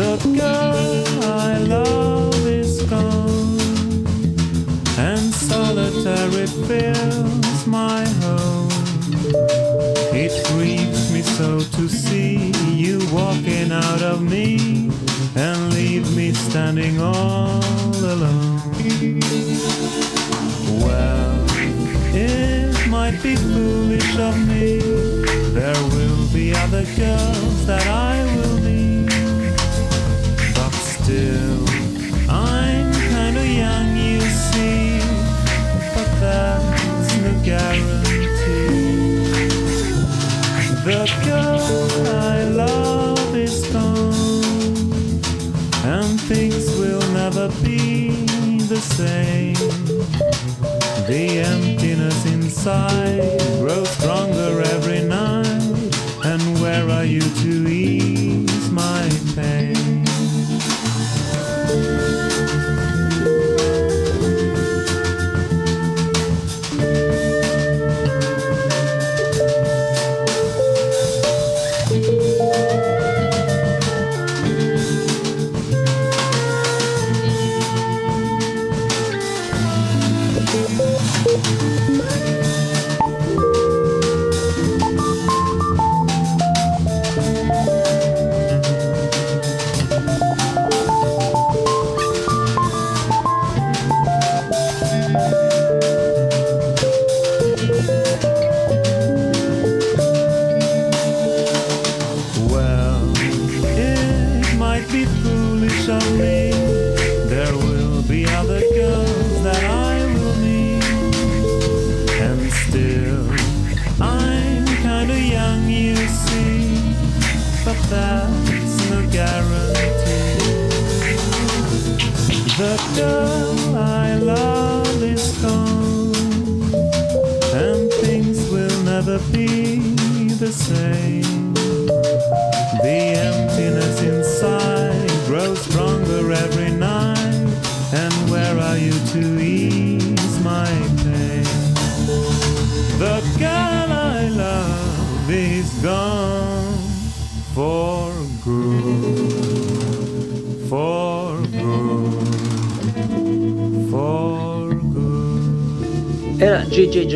The 0.00 0.16
girl 0.34 1.24
I 1.24 1.58
love 1.58 2.46
is 2.46 2.84
gone, 2.84 4.06
and 4.96 5.34
solitary 5.34 6.46
fills 6.46 7.66
my 7.66 8.02
home. 8.24 8.70
It 10.16 10.32
grieves 10.54 11.12
me 11.12 11.20
so 11.20 11.60
to 11.60 11.86
see 11.86 12.50
you 12.72 13.06
walking 13.12 13.72
out 13.72 14.00
of 14.00 14.22
me 14.22 14.90
and 15.36 15.74
leave 15.74 16.16
me 16.16 16.32
standing 16.32 16.98
all 16.98 17.60
alone. 17.94 18.55
Well, 20.84 21.44
it 22.14 22.88
might 22.88 23.20
be 23.22 23.34
foolish 23.34 24.16
of 24.18 24.36
me. 24.46 24.78
There 25.58 25.82
will 25.94 26.26
be 26.32 26.54
other 26.54 26.84
girls 26.96 27.66
that 27.66 27.86
I 27.86 28.22
will 28.36 28.58
meet. 28.60 29.08
But 30.54 30.72
still, 30.72 31.64
I'm 32.30 32.92
kinda 33.10 33.44
young, 33.62 33.96
you 33.96 34.20
see. 34.20 35.00
But 35.94 36.10
that's 36.20 37.16
no 37.24 37.32
guarantee. 37.42 38.06
The 40.84 41.02
girl 41.24 41.58
I 42.30 42.35
same. 48.86 49.54
The 51.06 51.42
emptiness 51.44 52.24
inside 52.26 53.35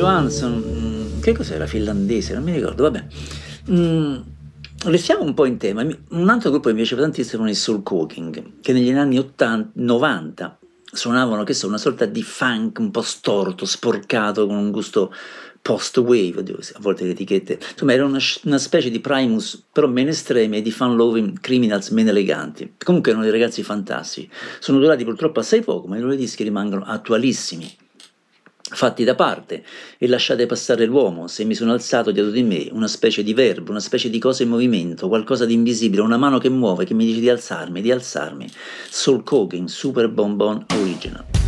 Johansson, 0.00 0.64
mm, 0.66 1.20
che 1.20 1.34
cos'era? 1.34 1.66
Finlandese, 1.66 2.32
non 2.32 2.42
mi 2.42 2.52
ricordo, 2.52 2.84
vabbè. 2.84 3.04
Mm, 3.70 4.16
restiamo 4.86 5.22
un 5.22 5.34
po' 5.34 5.44
in 5.44 5.58
tema. 5.58 5.82
Un 5.82 6.28
altro 6.30 6.48
gruppo 6.48 6.68
che 6.68 6.74
mi 6.74 6.80
piace 6.80 6.96
tantissimo 6.96 7.44
è 7.44 7.50
il 7.50 7.56
Soul 7.56 7.82
Cooking, 7.82 8.60
che 8.62 8.72
negli 8.72 8.90
anni 8.92 9.18
80, 9.18 9.72
90 9.74 10.58
suonavano, 10.90 11.44
che 11.44 11.52
so, 11.52 11.66
una 11.66 11.76
sorta 11.76 12.06
di 12.06 12.22
funk 12.22 12.78
un 12.78 12.90
po' 12.90 13.02
storto, 13.02 13.66
sporcato, 13.66 14.46
con 14.46 14.56
un 14.56 14.70
gusto 14.70 15.12
post-wave, 15.60 16.42
a 16.72 16.80
volte 16.80 17.04
le 17.04 17.10
etichette. 17.10 17.58
Insomma, 17.72 17.92
era 17.92 18.06
una, 18.06 18.20
una, 18.44 18.58
specie 18.58 18.88
di 18.88 19.00
Primus, 19.00 19.66
però 19.70 19.86
meno 19.86 20.08
estreme, 20.08 20.56
e 20.56 20.62
di 20.62 20.70
fan-loving 20.70 21.40
criminals 21.40 21.90
meno 21.90 22.08
eleganti. 22.08 22.72
Comunque 22.82 23.10
erano 23.10 23.26
dei 23.26 23.38
ragazzi 23.38 23.62
fantastici. 23.62 24.30
Sono 24.60 24.78
durati 24.78 25.04
purtroppo 25.04 25.40
assai 25.40 25.60
poco, 25.60 25.88
ma 25.88 25.98
i 25.98 26.00
loro 26.00 26.14
dischi 26.14 26.42
rimangono 26.42 26.84
attualissimi 26.86 27.88
fatti 28.72 29.04
da 29.04 29.14
parte 29.14 29.62
e 29.98 30.06
lasciate 30.06 30.46
passare 30.46 30.84
l'uomo, 30.86 31.26
se 31.26 31.44
mi 31.44 31.54
sono 31.54 31.72
alzato 31.72 32.10
dietro 32.10 32.30
di 32.30 32.42
me, 32.42 32.68
una 32.72 32.88
specie 32.88 33.22
di 33.22 33.34
verbo, 33.34 33.70
una 33.70 33.80
specie 33.80 34.10
di 34.10 34.18
cosa 34.18 34.42
in 34.42 34.48
movimento, 34.48 35.08
qualcosa 35.08 35.44
di 35.44 35.54
invisibile, 35.54 36.02
una 36.02 36.16
mano 36.16 36.38
che 36.38 36.48
muove, 36.48 36.84
che 36.84 36.94
mi 36.94 37.04
dice 37.04 37.20
di 37.20 37.28
alzarmi, 37.28 37.80
di 37.82 37.90
alzarmi. 37.90 38.46
Soul 38.88 39.22
Coking, 39.22 39.68
Super 39.68 40.08
Bonbon 40.08 40.64
Original. 40.74 41.39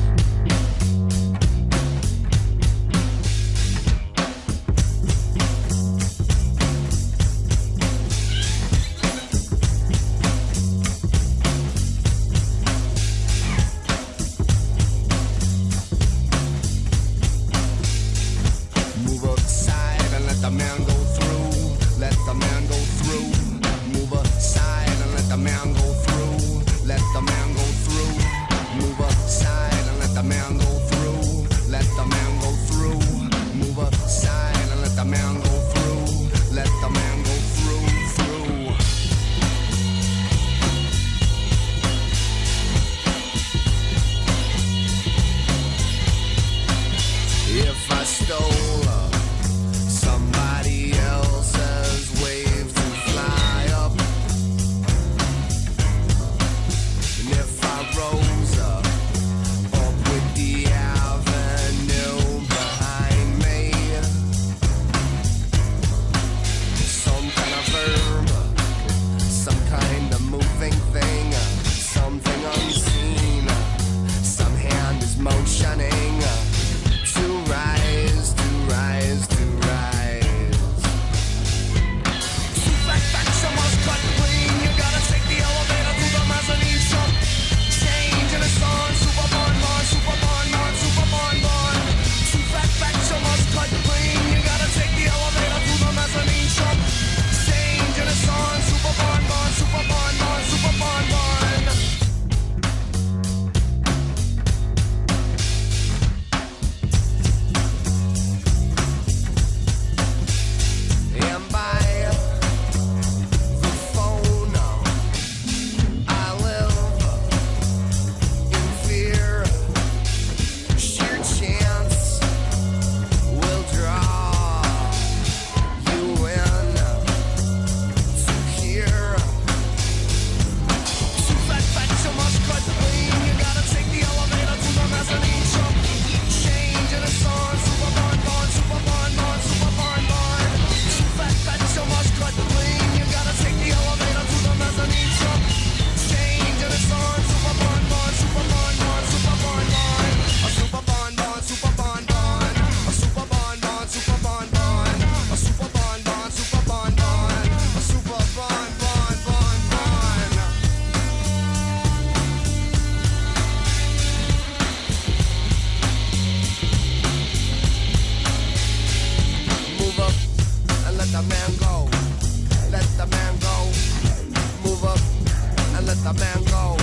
go. 176.51 176.76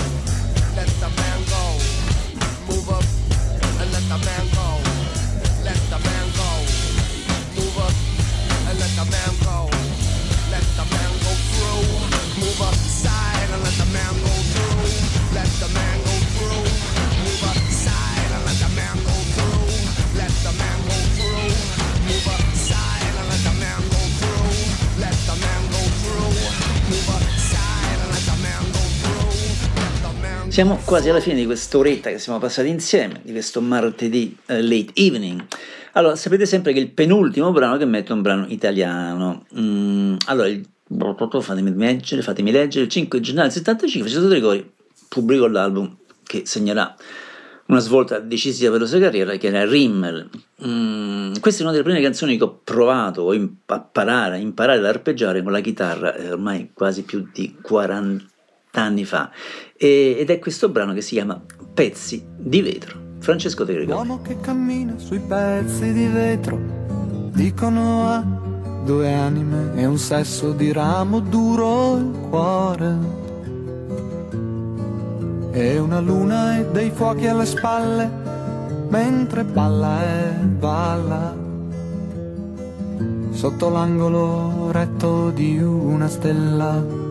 Let 0.76 0.88
the 1.02 1.10
man 1.20 1.40
go. 1.54 1.64
Move 2.68 2.88
up 2.90 3.04
and 3.80 3.92
let 3.92 4.04
the 4.12 4.18
man 4.26 4.44
go. 4.54 4.68
Let 5.64 5.80
the 5.92 5.98
man 6.06 6.26
go. 6.40 6.50
Move 7.56 7.78
up 7.78 7.94
and 8.68 8.78
let 8.78 8.90
the 8.96 9.04
man 9.10 9.32
go. 9.44 9.49
Siamo 30.60 30.78
quasi 30.84 31.08
alla 31.08 31.20
fine 31.20 31.36
di 31.36 31.46
quest'oretta 31.46 32.10
che 32.10 32.18
siamo 32.18 32.38
passati 32.38 32.68
insieme, 32.68 33.22
di 33.24 33.32
questo 33.32 33.62
martedì 33.62 34.36
eh, 34.44 34.60
late 34.60 34.90
evening. 34.92 35.42
Allora, 35.92 36.16
sapete 36.16 36.44
sempre 36.44 36.74
che 36.74 36.78
il 36.80 36.90
penultimo 36.90 37.50
brano 37.50 37.78
che 37.78 37.86
metto 37.86 38.12
è 38.12 38.14
un 38.14 38.20
brano 38.20 38.44
italiano. 38.46 39.46
Mm, 39.58 40.16
allora, 40.26 40.48
il, 40.48 40.68
fatemi 41.40 41.74
leggere, 41.74 42.20
fatemi 42.20 42.50
leggere, 42.50 42.84
il 42.84 42.90
5 42.90 43.20
gennaio 43.20 43.48
del 43.48 43.56
75, 43.56 44.10
Francesco 44.10 44.28
Gregori 44.30 44.70
pubblicò 45.08 45.46
l'album 45.46 45.96
che 46.24 46.42
segnerà 46.44 46.94
una 47.68 47.80
svolta 47.80 48.18
decisiva 48.18 48.72
per 48.72 48.82
la 48.82 48.86
sua 48.86 48.98
carriera, 48.98 49.36
che 49.36 49.46
era 49.46 49.64
Rimmel. 49.64 50.28
Mm, 50.66 51.36
questa 51.40 51.60
è 51.60 51.62
una 51.62 51.72
delle 51.72 51.84
prime 51.84 52.02
canzoni 52.02 52.36
che 52.36 52.44
ho 52.44 52.60
provato 52.62 53.30
a 53.30 53.34
imparare, 53.34 54.38
imparare 54.38 54.80
ad 54.80 54.84
arpeggiare 54.84 55.42
con 55.42 55.52
la 55.52 55.60
chitarra 55.60 56.14
eh, 56.16 56.30
ormai 56.30 56.72
quasi 56.74 57.04
più 57.04 57.26
di 57.32 57.56
40 57.62 58.28
anni 58.72 59.04
fa. 59.04 59.30
E- 59.76 60.16
ed 60.18 60.30
è 60.30 60.38
questo 60.38 60.68
brano 60.68 60.92
che 60.92 61.00
si 61.00 61.14
chiama 61.14 61.40
Pezzi 61.74 62.24
di 62.36 62.62
vetro. 62.62 63.08
Francesco 63.20 63.64
De 63.64 63.74
Gregori. 63.74 64.06
L'uomo 64.06 64.22
che 64.22 64.40
cammina 64.40 64.96
sui 64.96 65.20
pezzi 65.20 65.92
di 65.92 66.06
vetro, 66.06 66.58
dicono 67.32 68.08
ha 68.08 68.24
due 68.84 69.12
anime 69.12 69.74
e 69.74 69.84
un 69.84 69.98
sesso 69.98 70.52
di 70.52 70.72
ramo 70.72 71.20
duro 71.20 71.96
il 71.96 72.18
cuore. 72.30 72.96
E 75.52 75.78
una 75.78 76.00
luna 76.00 76.58
e 76.58 76.66
dei 76.70 76.90
fuochi 76.90 77.26
alle 77.26 77.44
spalle, 77.44 78.10
mentre 78.88 79.44
balla 79.44 80.02
e 80.02 80.30
balla. 80.44 81.36
Sotto 83.32 83.68
l'angolo 83.68 84.70
retto 84.72 85.30
di 85.30 85.58
una 85.58 86.08
stella. 86.08 87.09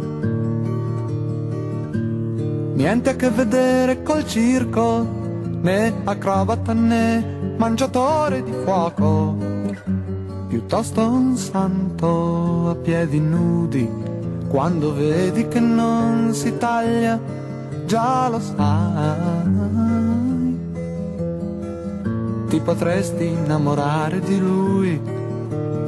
Niente 2.80 3.10
a 3.10 3.16
che 3.18 3.30
vedere 3.30 4.04
col 4.04 4.26
circo, 4.26 5.06
né 5.62 5.94
acrobata 6.06 6.72
né 6.72 7.56
mangiatore 7.58 8.42
di 8.42 8.54
fuoco. 8.64 9.36
Piuttosto 10.48 11.06
un 11.06 11.36
santo 11.36 12.70
a 12.70 12.76
piedi 12.76 13.20
nudi, 13.20 13.86
quando 14.48 14.94
vedi 14.94 15.50
che 15.50 15.60
non 15.60 16.34
si 16.34 16.58
taglia, 16.58 17.20
già 17.86 18.30
lo 18.30 18.40
sai. 18.40 18.98
Ti 22.48 22.60
potresti 22.62 23.26
innamorare 23.26 24.22
di 24.22 24.40
lui, 24.40 25.02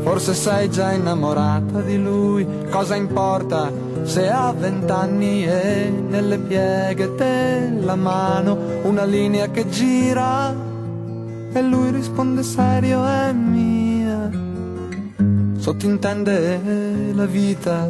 forse 0.04 0.34
sei 0.34 0.70
già 0.70 0.92
innamorata 0.92 1.80
di 1.80 1.98
lui, 1.98 2.46
cosa 2.70 2.96
importa 2.98 3.81
se 4.04 4.30
ha 4.30 4.52
vent'anni 4.52 5.46
e 5.46 5.90
nelle 5.90 6.38
pieghe 6.38 7.14
della 7.16 7.96
mano 7.96 8.58
una 8.84 9.06
linea 9.06 9.50
che 9.50 9.68
gira 9.70 10.54
e 11.54 11.62
lui 11.62 11.92
risponde 11.92 12.44
serio 12.44 13.06
è 13.06 13.32
mia. 13.32 14.30
Sottintende 15.58 17.14
la 17.14 17.26
vita 17.26 17.88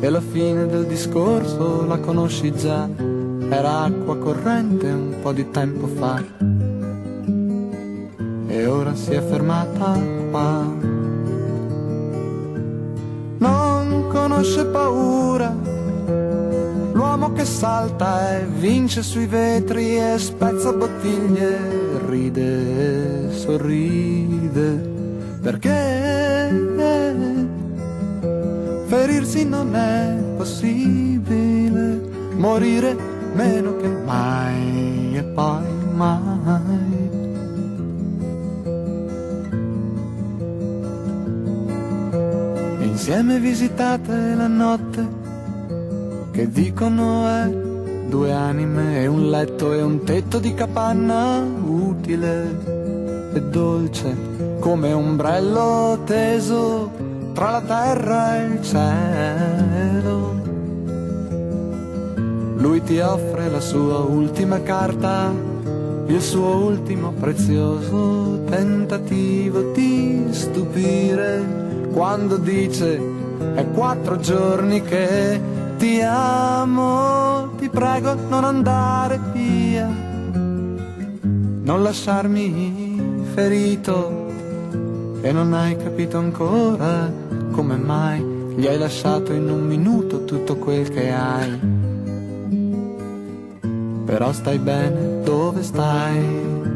e 0.00 0.08
la 0.08 0.20
fine 0.20 0.66
del 0.66 0.86
discorso 0.86 1.84
la 1.86 1.98
conosci 1.98 2.52
già. 2.54 2.88
Era 3.50 3.82
acqua 3.84 4.16
corrente 4.16 4.86
un 4.86 5.14
po' 5.22 5.32
di 5.32 5.50
tempo 5.50 5.86
fa 5.86 6.22
e 8.58 8.66
ora 8.66 8.94
si 8.94 9.12
è 9.12 9.20
fermata 9.20 9.96
qua. 10.30 10.97
Conosce 14.28 14.66
paura, 14.66 15.56
l'uomo 16.92 17.32
che 17.32 17.46
salta 17.46 18.36
e 18.36 18.44
vince 18.44 19.02
sui 19.02 19.24
vetri 19.24 19.96
e 19.96 20.18
spezza 20.18 20.70
bottiglie, 20.70 21.58
ride 22.06 23.32
sorride 23.32 24.96
perché 25.40 26.50
ferirsi 28.86 29.46
non 29.46 29.74
è 29.74 30.14
possibile, 30.36 31.98
morire 32.34 32.94
meno 33.32 33.76
che 33.76 33.88
mai 33.88 35.16
e 35.16 35.22
poi 35.24 35.64
mai. 35.94 36.97
Insieme 43.08 43.38
visitate 43.38 44.34
la 44.34 44.48
notte 44.48 45.08
che 46.30 46.46
dicono 46.50 47.26
è 47.26 47.48
due 48.06 48.32
anime 48.32 49.00
e 49.00 49.06
un 49.06 49.30
letto 49.30 49.72
e 49.72 49.80
un 49.80 50.04
tetto 50.04 50.38
di 50.38 50.52
capanna 50.52 51.38
utile 51.40 53.30
e 53.32 53.40
dolce 53.44 54.14
come 54.58 54.92
ombrello 54.92 56.02
teso 56.04 56.90
tra 57.32 57.52
la 57.52 57.62
terra 57.62 58.36
e 58.36 58.44
il 58.44 58.62
cielo. 58.62 60.42
Lui 62.56 62.82
ti 62.82 62.98
offre 62.98 63.48
la 63.48 63.60
sua 63.60 64.00
ultima 64.00 64.60
carta, 64.60 65.32
il 66.08 66.20
suo 66.20 66.56
ultimo 66.56 67.12
prezioso 67.12 68.44
tentativo 68.50 69.72
di 69.72 70.26
stupire 70.28 71.67
quando 71.98 72.36
dice 72.36 72.96
è 73.56 73.68
quattro 73.72 74.20
giorni 74.20 74.82
che 74.82 75.40
ti 75.78 76.00
amo, 76.00 77.56
ti 77.58 77.68
prego 77.68 78.14
non 78.14 78.44
andare 78.44 79.18
via, 79.32 79.88
non 80.44 81.82
lasciarmi 81.82 83.24
ferito 83.34 84.30
e 85.22 85.32
non 85.32 85.52
hai 85.52 85.76
capito 85.76 86.18
ancora 86.18 87.12
come 87.50 87.74
mai 87.74 88.22
gli 88.54 88.68
hai 88.68 88.78
lasciato 88.78 89.32
in 89.32 89.50
un 89.50 89.66
minuto 89.66 90.24
tutto 90.24 90.54
quel 90.54 90.88
che 90.88 91.10
hai. 91.10 91.58
Però 94.04 94.32
stai 94.32 94.58
bene 94.58 95.22
dove 95.24 95.64
stai. 95.64 96.67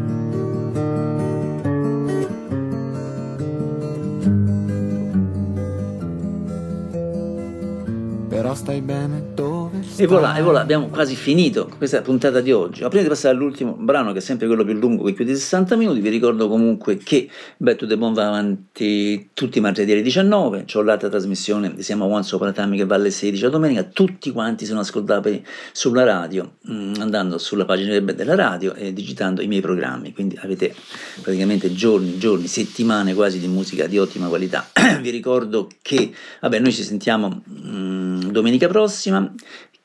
Però 8.52 8.54
stai 8.54 8.80
bene 8.82 9.24
dove 9.34 9.82
stai. 9.82 10.04
E 10.04 10.06
voilà, 10.06 10.36
e 10.36 10.42
voilà, 10.42 10.60
abbiamo 10.60 10.88
quasi 10.88 11.16
finito 11.16 11.70
questa 11.78 12.02
puntata 12.02 12.42
di 12.42 12.52
oggi. 12.52 12.82
Ma 12.82 12.88
prima 12.88 13.02
di 13.02 13.08
passare 13.08 13.34
all'ultimo 13.34 13.72
brano, 13.78 14.12
che 14.12 14.18
è 14.18 14.20
sempre 14.20 14.46
quello 14.46 14.62
più 14.62 14.74
lungo, 14.74 15.04
che 15.04 15.14
chiude 15.14 15.34
60 15.34 15.74
minuti, 15.76 16.00
vi 16.00 16.10
ricordo 16.10 16.48
comunque 16.48 16.98
che 16.98 17.30
Back 17.56 17.78
to 17.78 17.86
the 17.86 17.96
Bone 17.96 18.14
va 18.14 18.26
avanti 18.26 19.30
tutti 19.32 19.56
i 19.56 19.60
martedì 19.62 19.92
alle 19.92 20.02
19, 20.02 20.64
c'ho 20.70 20.82
l'altra 20.82 21.08
trasmissione 21.08 21.74
di 21.74 21.82
Siamo 21.82 22.04
One 22.04 22.22
Sopra 22.24 22.52
Tammi 22.52 22.76
che 22.76 22.84
va 22.84 22.96
alle 22.96 23.10
16 23.10 23.42
la 23.42 23.48
domenica, 23.48 23.84
tutti 23.84 24.30
quanti 24.32 24.66
sono 24.66 24.80
ascoltabili 24.80 25.42
sulla 25.72 26.04
radio, 26.04 26.56
mm, 26.70 26.94
andando 26.98 27.38
sulla 27.38 27.64
pagina 27.64 27.92
web 27.92 28.12
della 28.12 28.34
radio 28.34 28.74
e 28.74 28.92
digitando 28.92 29.40
i 29.40 29.46
miei 29.46 29.62
programmi, 29.62 30.12
quindi 30.12 30.38
avete 30.42 30.74
praticamente 31.22 31.72
giorni, 31.72 32.18
giorni, 32.18 32.46
settimane 32.48 33.14
quasi 33.14 33.38
di 33.38 33.46
musica 33.46 33.86
di 33.86 33.98
ottima 33.98 34.28
qualità. 34.28 34.68
vi 35.00 35.08
ricordo 35.08 35.68
che, 35.80 36.12
vabbè, 36.42 36.58
noi 36.58 36.72
ci 36.72 36.82
sentiamo 36.82 37.42
mm, 37.48 38.30
domenica 38.42 38.66
prossima, 38.66 39.32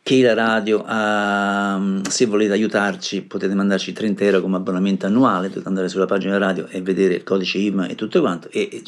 che 0.01 0.22
la 0.24 0.34
radio, 0.34 0.84
ah, 0.84 2.01
se 2.10 2.26
volete 2.26 2.53
aiutarci, 2.53 3.22
potete 3.22 3.53
mandarci 3.53 3.93
30 3.93 4.24
euro 4.24 4.41
come 4.41 4.58
abbonamento 4.58 5.05
annuale, 5.05 5.49
dovete 5.49 5.68
andare 5.68 5.89
sulla 5.89 6.08
pagina 6.08 6.39
radio 6.39 6.66
e 6.68 6.82
vedere 6.82 7.16
il 7.16 7.24
codice 7.24 7.60
IMA 7.60 7.88
e 7.88 7.93
tutto 7.93 8.20
quanto, 8.20 8.49
e, 8.49 8.68
e 8.72 8.82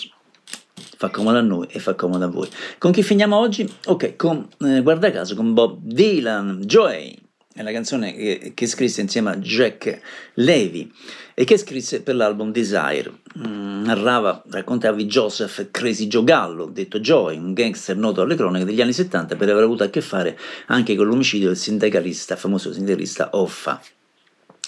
fa 0.97 1.09
comodo 1.09 1.37
a 1.37 1.41
noi 1.41 1.67
e 1.69 1.77
fa 1.77 1.93
comodo 1.93 2.25
a 2.25 2.29
voi. 2.29 2.49
Con 2.79 2.91
chi 2.91 3.03
finiamo 3.03 3.37
oggi? 3.37 3.71
Ok, 3.85 4.15
con, 4.15 4.47
eh, 4.59 4.81
guarda 4.81 5.11
caso, 5.11 5.35
con 5.35 5.53
Bob 5.53 5.77
Dylan, 5.83 6.61
Joy, 6.61 7.15
è 7.51 7.63
la 7.63 7.71
canzone 7.71 8.13
che, 8.13 8.51
che 8.53 8.67
scrisse 8.67 9.01
insieme 9.01 9.31
a 9.31 9.37
Jack 9.37 9.99
Levy 10.35 10.89
e 11.33 11.43
che 11.45 11.57
scrisse 11.57 12.03
per 12.03 12.15
l'album 12.15 12.51
Desire. 12.51 13.11
Mm, 13.39 13.85
narrava, 13.85 14.43
raccontava 14.49 14.95
Joseph 14.97 15.69
Crazy 15.71 16.07
Joe 16.07 16.23
Gallo, 16.23 16.67
detto 16.67 16.99
Joy, 16.99 17.37
un 17.37 17.53
gangster 17.53 17.97
noto 17.97 18.21
alle 18.21 18.35
cronache 18.35 18.65
degli 18.65 18.81
anni 18.81 18.93
70 18.93 19.35
per 19.35 19.49
aver 19.49 19.63
avuto 19.63 19.83
a 19.83 19.89
che 19.89 20.01
fare 20.01 20.37
anche 20.67 20.95
con 20.95 21.07
l'omicidio 21.07 21.47
del 21.47 21.57
sindacalista, 21.57 22.35
famoso 22.35 22.71
sindacalista 22.71 23.29
Offa. 23.33 23.81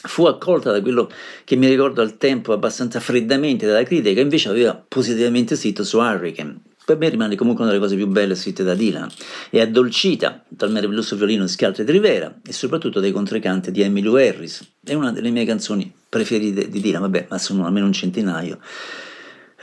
Fu 0.04 0.26
accolta 0.26 0.72
da 0.72 0.82
quello 0.82 1.08
che 1.44 1.56
mi 1.56 1.68
ricordo 1.68 2.02
al 2.02 2.18
tempo 2.18 2.52
abbastanza 2.52 3.00
freddamente 3.00 3.68
dalla 3.68 3.84
critica, 3.84 4.22
invece 4.22 4.50
aveva 4.50 4.84
positivamente 4.88 5.56
scritto 5.56 5.84
su 5.84 6.00
Hurricane. 6.00 6.71
Per 6.84 6.98
me 6.98 7.10
rimane 7.10 7.36
comunque 7.36 7.64
una 7.64 7.72
delle 7.72 7.84
cose 7.84 7.96
più 7.96 8.08
belle 8.08 8.36
scritte 8.36 8.64
da 8.64 8.74
Dylan. 8.74 9.10
È 9.50 9.60
addolcita 9.60 10.44
dal 10.48 10.72
meraviglioso 10.72 11.16
violino 11.16 11.44
in 11.44 11.48
Schialtre 11.48 11.84
di 11.84 11.92
Rivera 11.92 12.40
e 12.44 12.52
soprattutto 12.52 13.00
dai 13.00 13.12
contracanti 13.12 13.72
di 13.72 13.82
Emmylou 13.82 14.16
Harris. 14.16 14.68
È 14.84 14.94
una 14.94 15.12
delle 15.12 15.30
mie 15.30 15.46
canzoni 15.46 15.92
preferite 16.10 16.70
di 16.70 16.82
Dylan, 16.82 17.02
vabbè, 17.02 17.28
ma 17.30 17.38
sono 17.38 17.66
almeno 17.66 17.86
un 17.86 17.94
centinaio. 17.94 18.60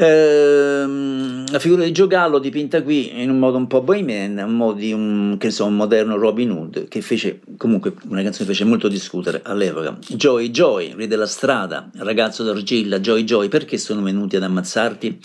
Ehm, 0.01 1.51
la 1.51 1.59
figura 1.59 1.82
di 1.82 1.90
Giogallo 1.90 2.38
dipinta 2.38 2.84
qui 2.84 3.20
in 3.20 3.30
un 3.30 3.38
modo 3.40 3.57
un 3.57 3.66
po' 3.66 3.80
bohemian, 3.80 4.36
un 4.36 4.55
modo 4.55 4.78
di 4.78 4.92
un, 4.92 5.34
che 5.40 5.51
so, 5.51 5.64
un 5.64 5.74
moderno 5.74 6.16
Robin 6.16 6.53
Hood, 6.53 6.86
che 6.86 7.01
fece 7.01 7.40
comunque 7.57 7.94
una 8.09 8.22
canzone 8.22 8.46
che 8.46 8.53
fece 8.53 8.64
molto 8.64 8.86
discutere 8.86 9.40
all'epoca. 9.42 9.99
Joy 10.07 10.51
Joy, 10.51 10.94
re 10.94 11.09
della 11.09 11.26
strada, 11.26 11.90
ragazzo 11.96 12.44
d'argilla, 12.44 13.01
Joy 13.01 13.24
Joy, 13.24 13.49
perché 13.49 13.76
sono 13.76 14.01
venuti 14.03 14.36
ad 14.36 14.44
ammazzarti? 14.44 15.18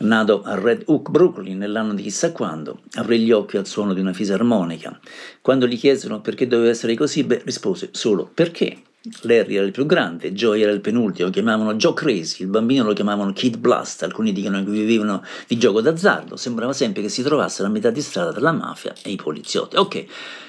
Nato 0.00 0.42
a 0.42 0.56
Red 0.56 0.82
Hook, 0.84 1.08
Brooklyn, 1.08 1.56
nell'anno 1.56 1.94
di 1.94 2.02
chissà 2.02 2.30
quando, 2.32 2.80
aprì 2.96 3.20
gli 3.20 3.32
occhi 3.32 3.56
al 3.56 3.66
suono 3.66 3.94
di 3.94 4.00
una 4.00 4.12
fisarmonica. 4.12 5.00
Quando 5.40 5.66
gli 5.66 5.78
chiesero 5.78 6.20
perché 6.20 6.46
doveva 6.46 6.68
essere 6.68 6.94
così, 6.94 7.24
beh, 7.24 7.40
rispose 7.44 7.88
solo 7.92 8.30
perché. 8.32 8.82
Larry 9.22 9.56
era 9.56 9.64
il 9.64 9.72
più 9.72 9.86
grande, 9.86 10.32
Joey 10.32 10.62
era 10.62 10.72
il 10.72 10.80
penultimo, 10.80 11.28
lo 11.28 11.32
chiamavano 11.32 11.74
Joe 11.74 11.94
Crazy, 11.94 12.42
il 12.42 12.48
bambino 12.48 12.84
lo 12.84 12.92
chiamavano 12.92 13.32
Kid 13.32 13.56
Blast, 13.58 14.02
alcuni 14.02 14.32
dicono 14.32 14.62
che 14.62 14.70
vivevano 14.70 15.22
di 15.46 15.56
gioco 15.56 15.80
d'azzardo, 15.80 16.36
sembrava 16.36 16.72
sempre 16.72 17.02
che 17.02 17.08
si 17.08 17.22
trovassero 17.22 17.68
a 17.68 17.70
metà 17.70 17.90
di 17.90 18.00
strada 18.00 18.32
tra 18.32 18.40
la 18.40 18.52
mafia 18.52 18.92
e 19.02 19.10
i 19.10 19.16
poliziotti. 19.16 19.76
Ok, 19.76 20.04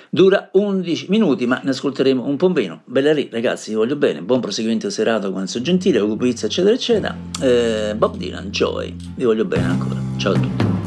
dura 0.09 0.49
11 0.51 1.05
minuti, 1.09 1.45
ma 1.45 1.61
ne 1.63 1.69
ascolteremo 1.69 2.25
un 2.25 2.37
po' 2.37 2.49
meno. 2.49 2.81
Bella 2.85 3.13
lì, 3.13 3.29
ragazzi, 3.31 3.69
vi 3.69 3.75
voglio 3.75 3.95
bene, 3.95 4.21
buon 4.21 4.39
proseguimento 4.39 4.89
serata 4.89 5.29
con 5.29 5.41
Enzo 5.41 5.61
Gentile, 5.61 5.99
Ugo 5.99 6.17
Pizza, 6.17 6.47
eccetera, 6.47 6.73
eccetera. 6.73 7.15
Eh, 7.41 7.93
Bob 7.95 8.17
Dylan, 8.17 8.49
Joy, 8.49 8.95
vi 9.15 9.23
voglio 9.25 9.45
bene 9.45 9.65
ancora. 9.65 10.01
Ciao 10.17 10.33
a 10.33 10.39
tutti. 10.39 10.78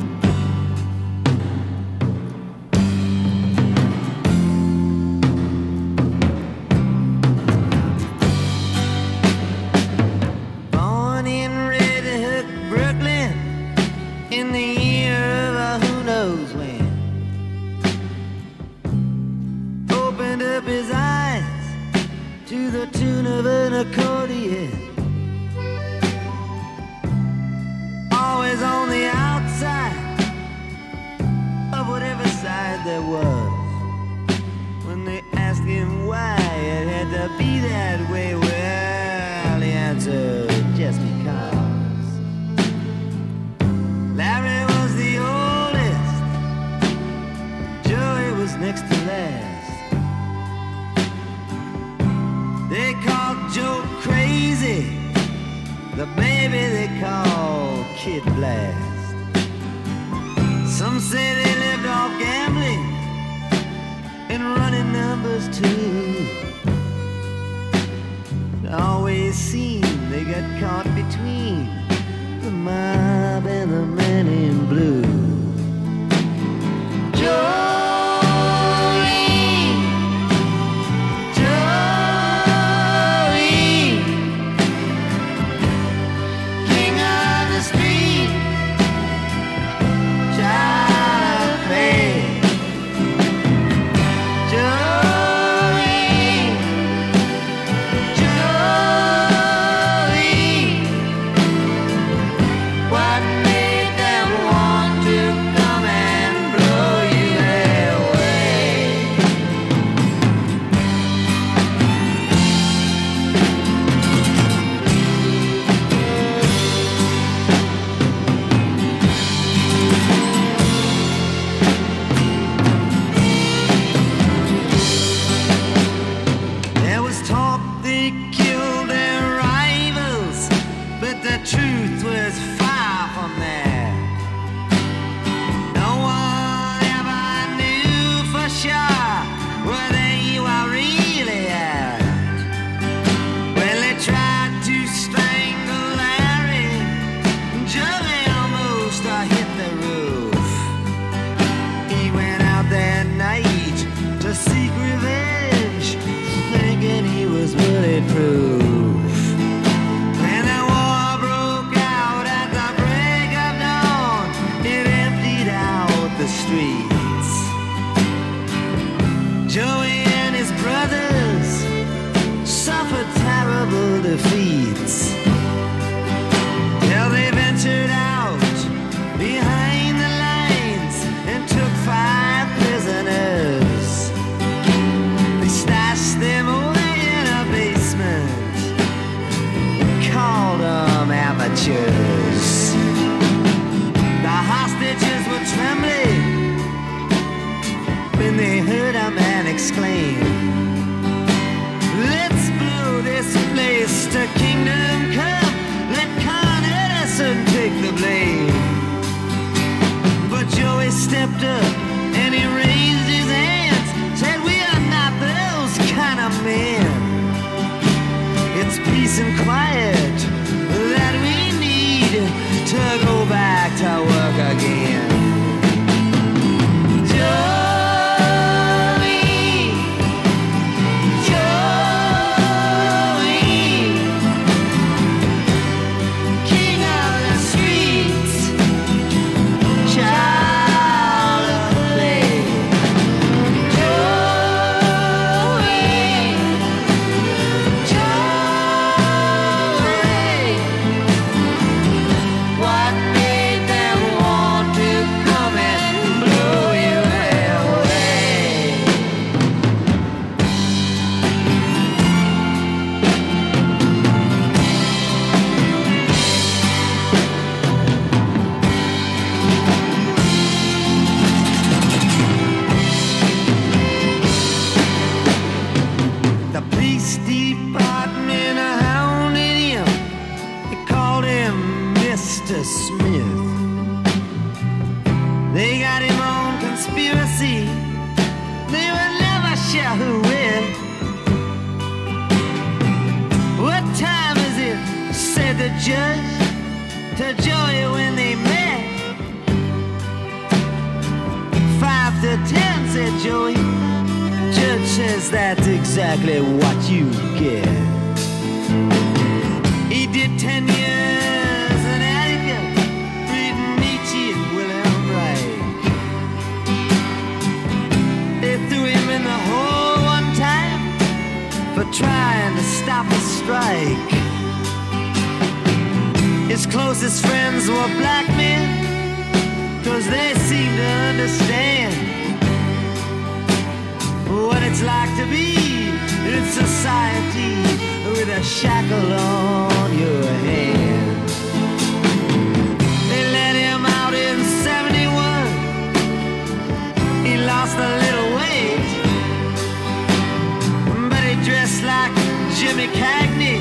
Jimmy 352.62 352.86
Cagney. 352.94 353.58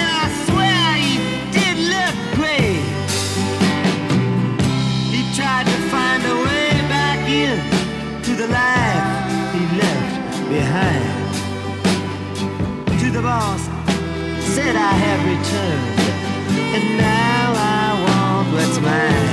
And 0.00 0.10
I 0.22 0.26
swear 0.46 0.86
he 1.06 1.14
did 1.56 1.76
look 1.94 2.16
great. 2.34 2.82
He 5.14 5.22
tried 5.36 5.66
to 5.66 5.78
find 5.94 6.20
a 6.24 6.36
way 6.46 6.70
back 6.90 7.20
in 7.28 7.56
to 8.24 8.32
the 8.34 8.48
life 8.48 9.06
he 9.54 9.62
left 9.78 10.48
behind. 10.48 11.14
To 13.02 13.08
the 13.12 13.22
boss, 13.22 13.62
said 14.52 14.74
I 14.74 14.92
have 15.04 15.20
returned. 15.32 16.00
And 16.74 16.98
now 16.98 17.52
I 17.54 17.86
want 18.04 18.52
what's 18.52 18.80
mine. 18.80 19.25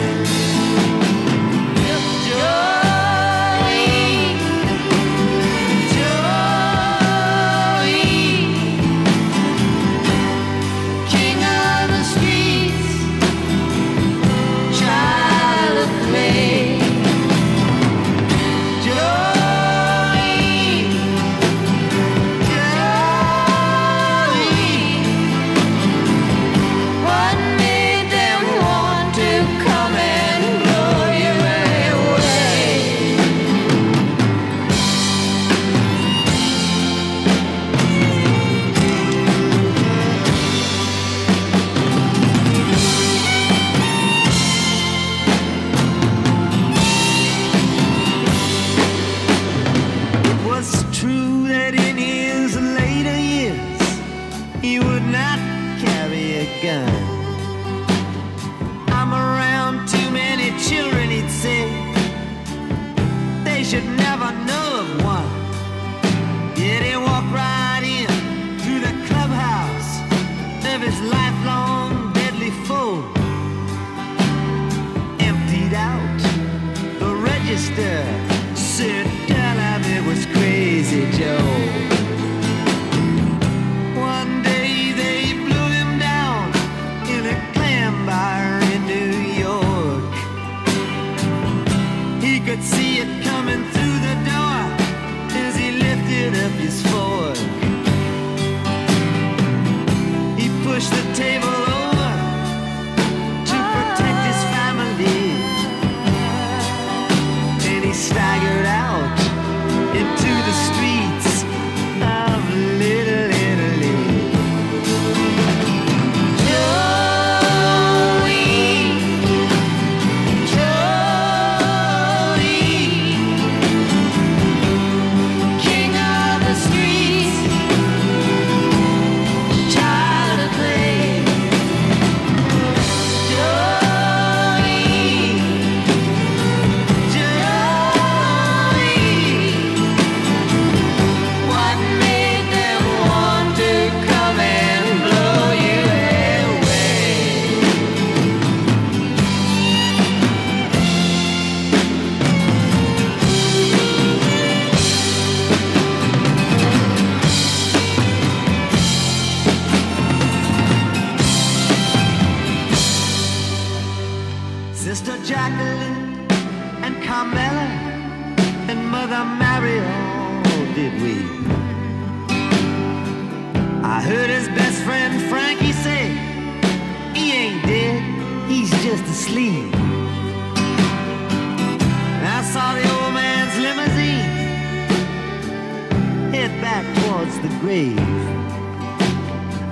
grave. 187.74 187.98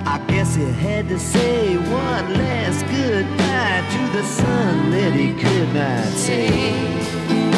I 0.06 0.22
guess 0.26 0.56
he 0.56 0.64
had 0.64 1.08
to 1.08 1.18
say 1.18 1.76
one 1.76 2.34
last 2.34 2.84
goodbye 2.86 3.84
to 3.94 4.18
the 4.18 4.24
sun 4.24 4.90
that 4.90 5.12
he 5.12 5.32
could 5.34 5.74
not 5.74 6.06
save. 6.08 7.51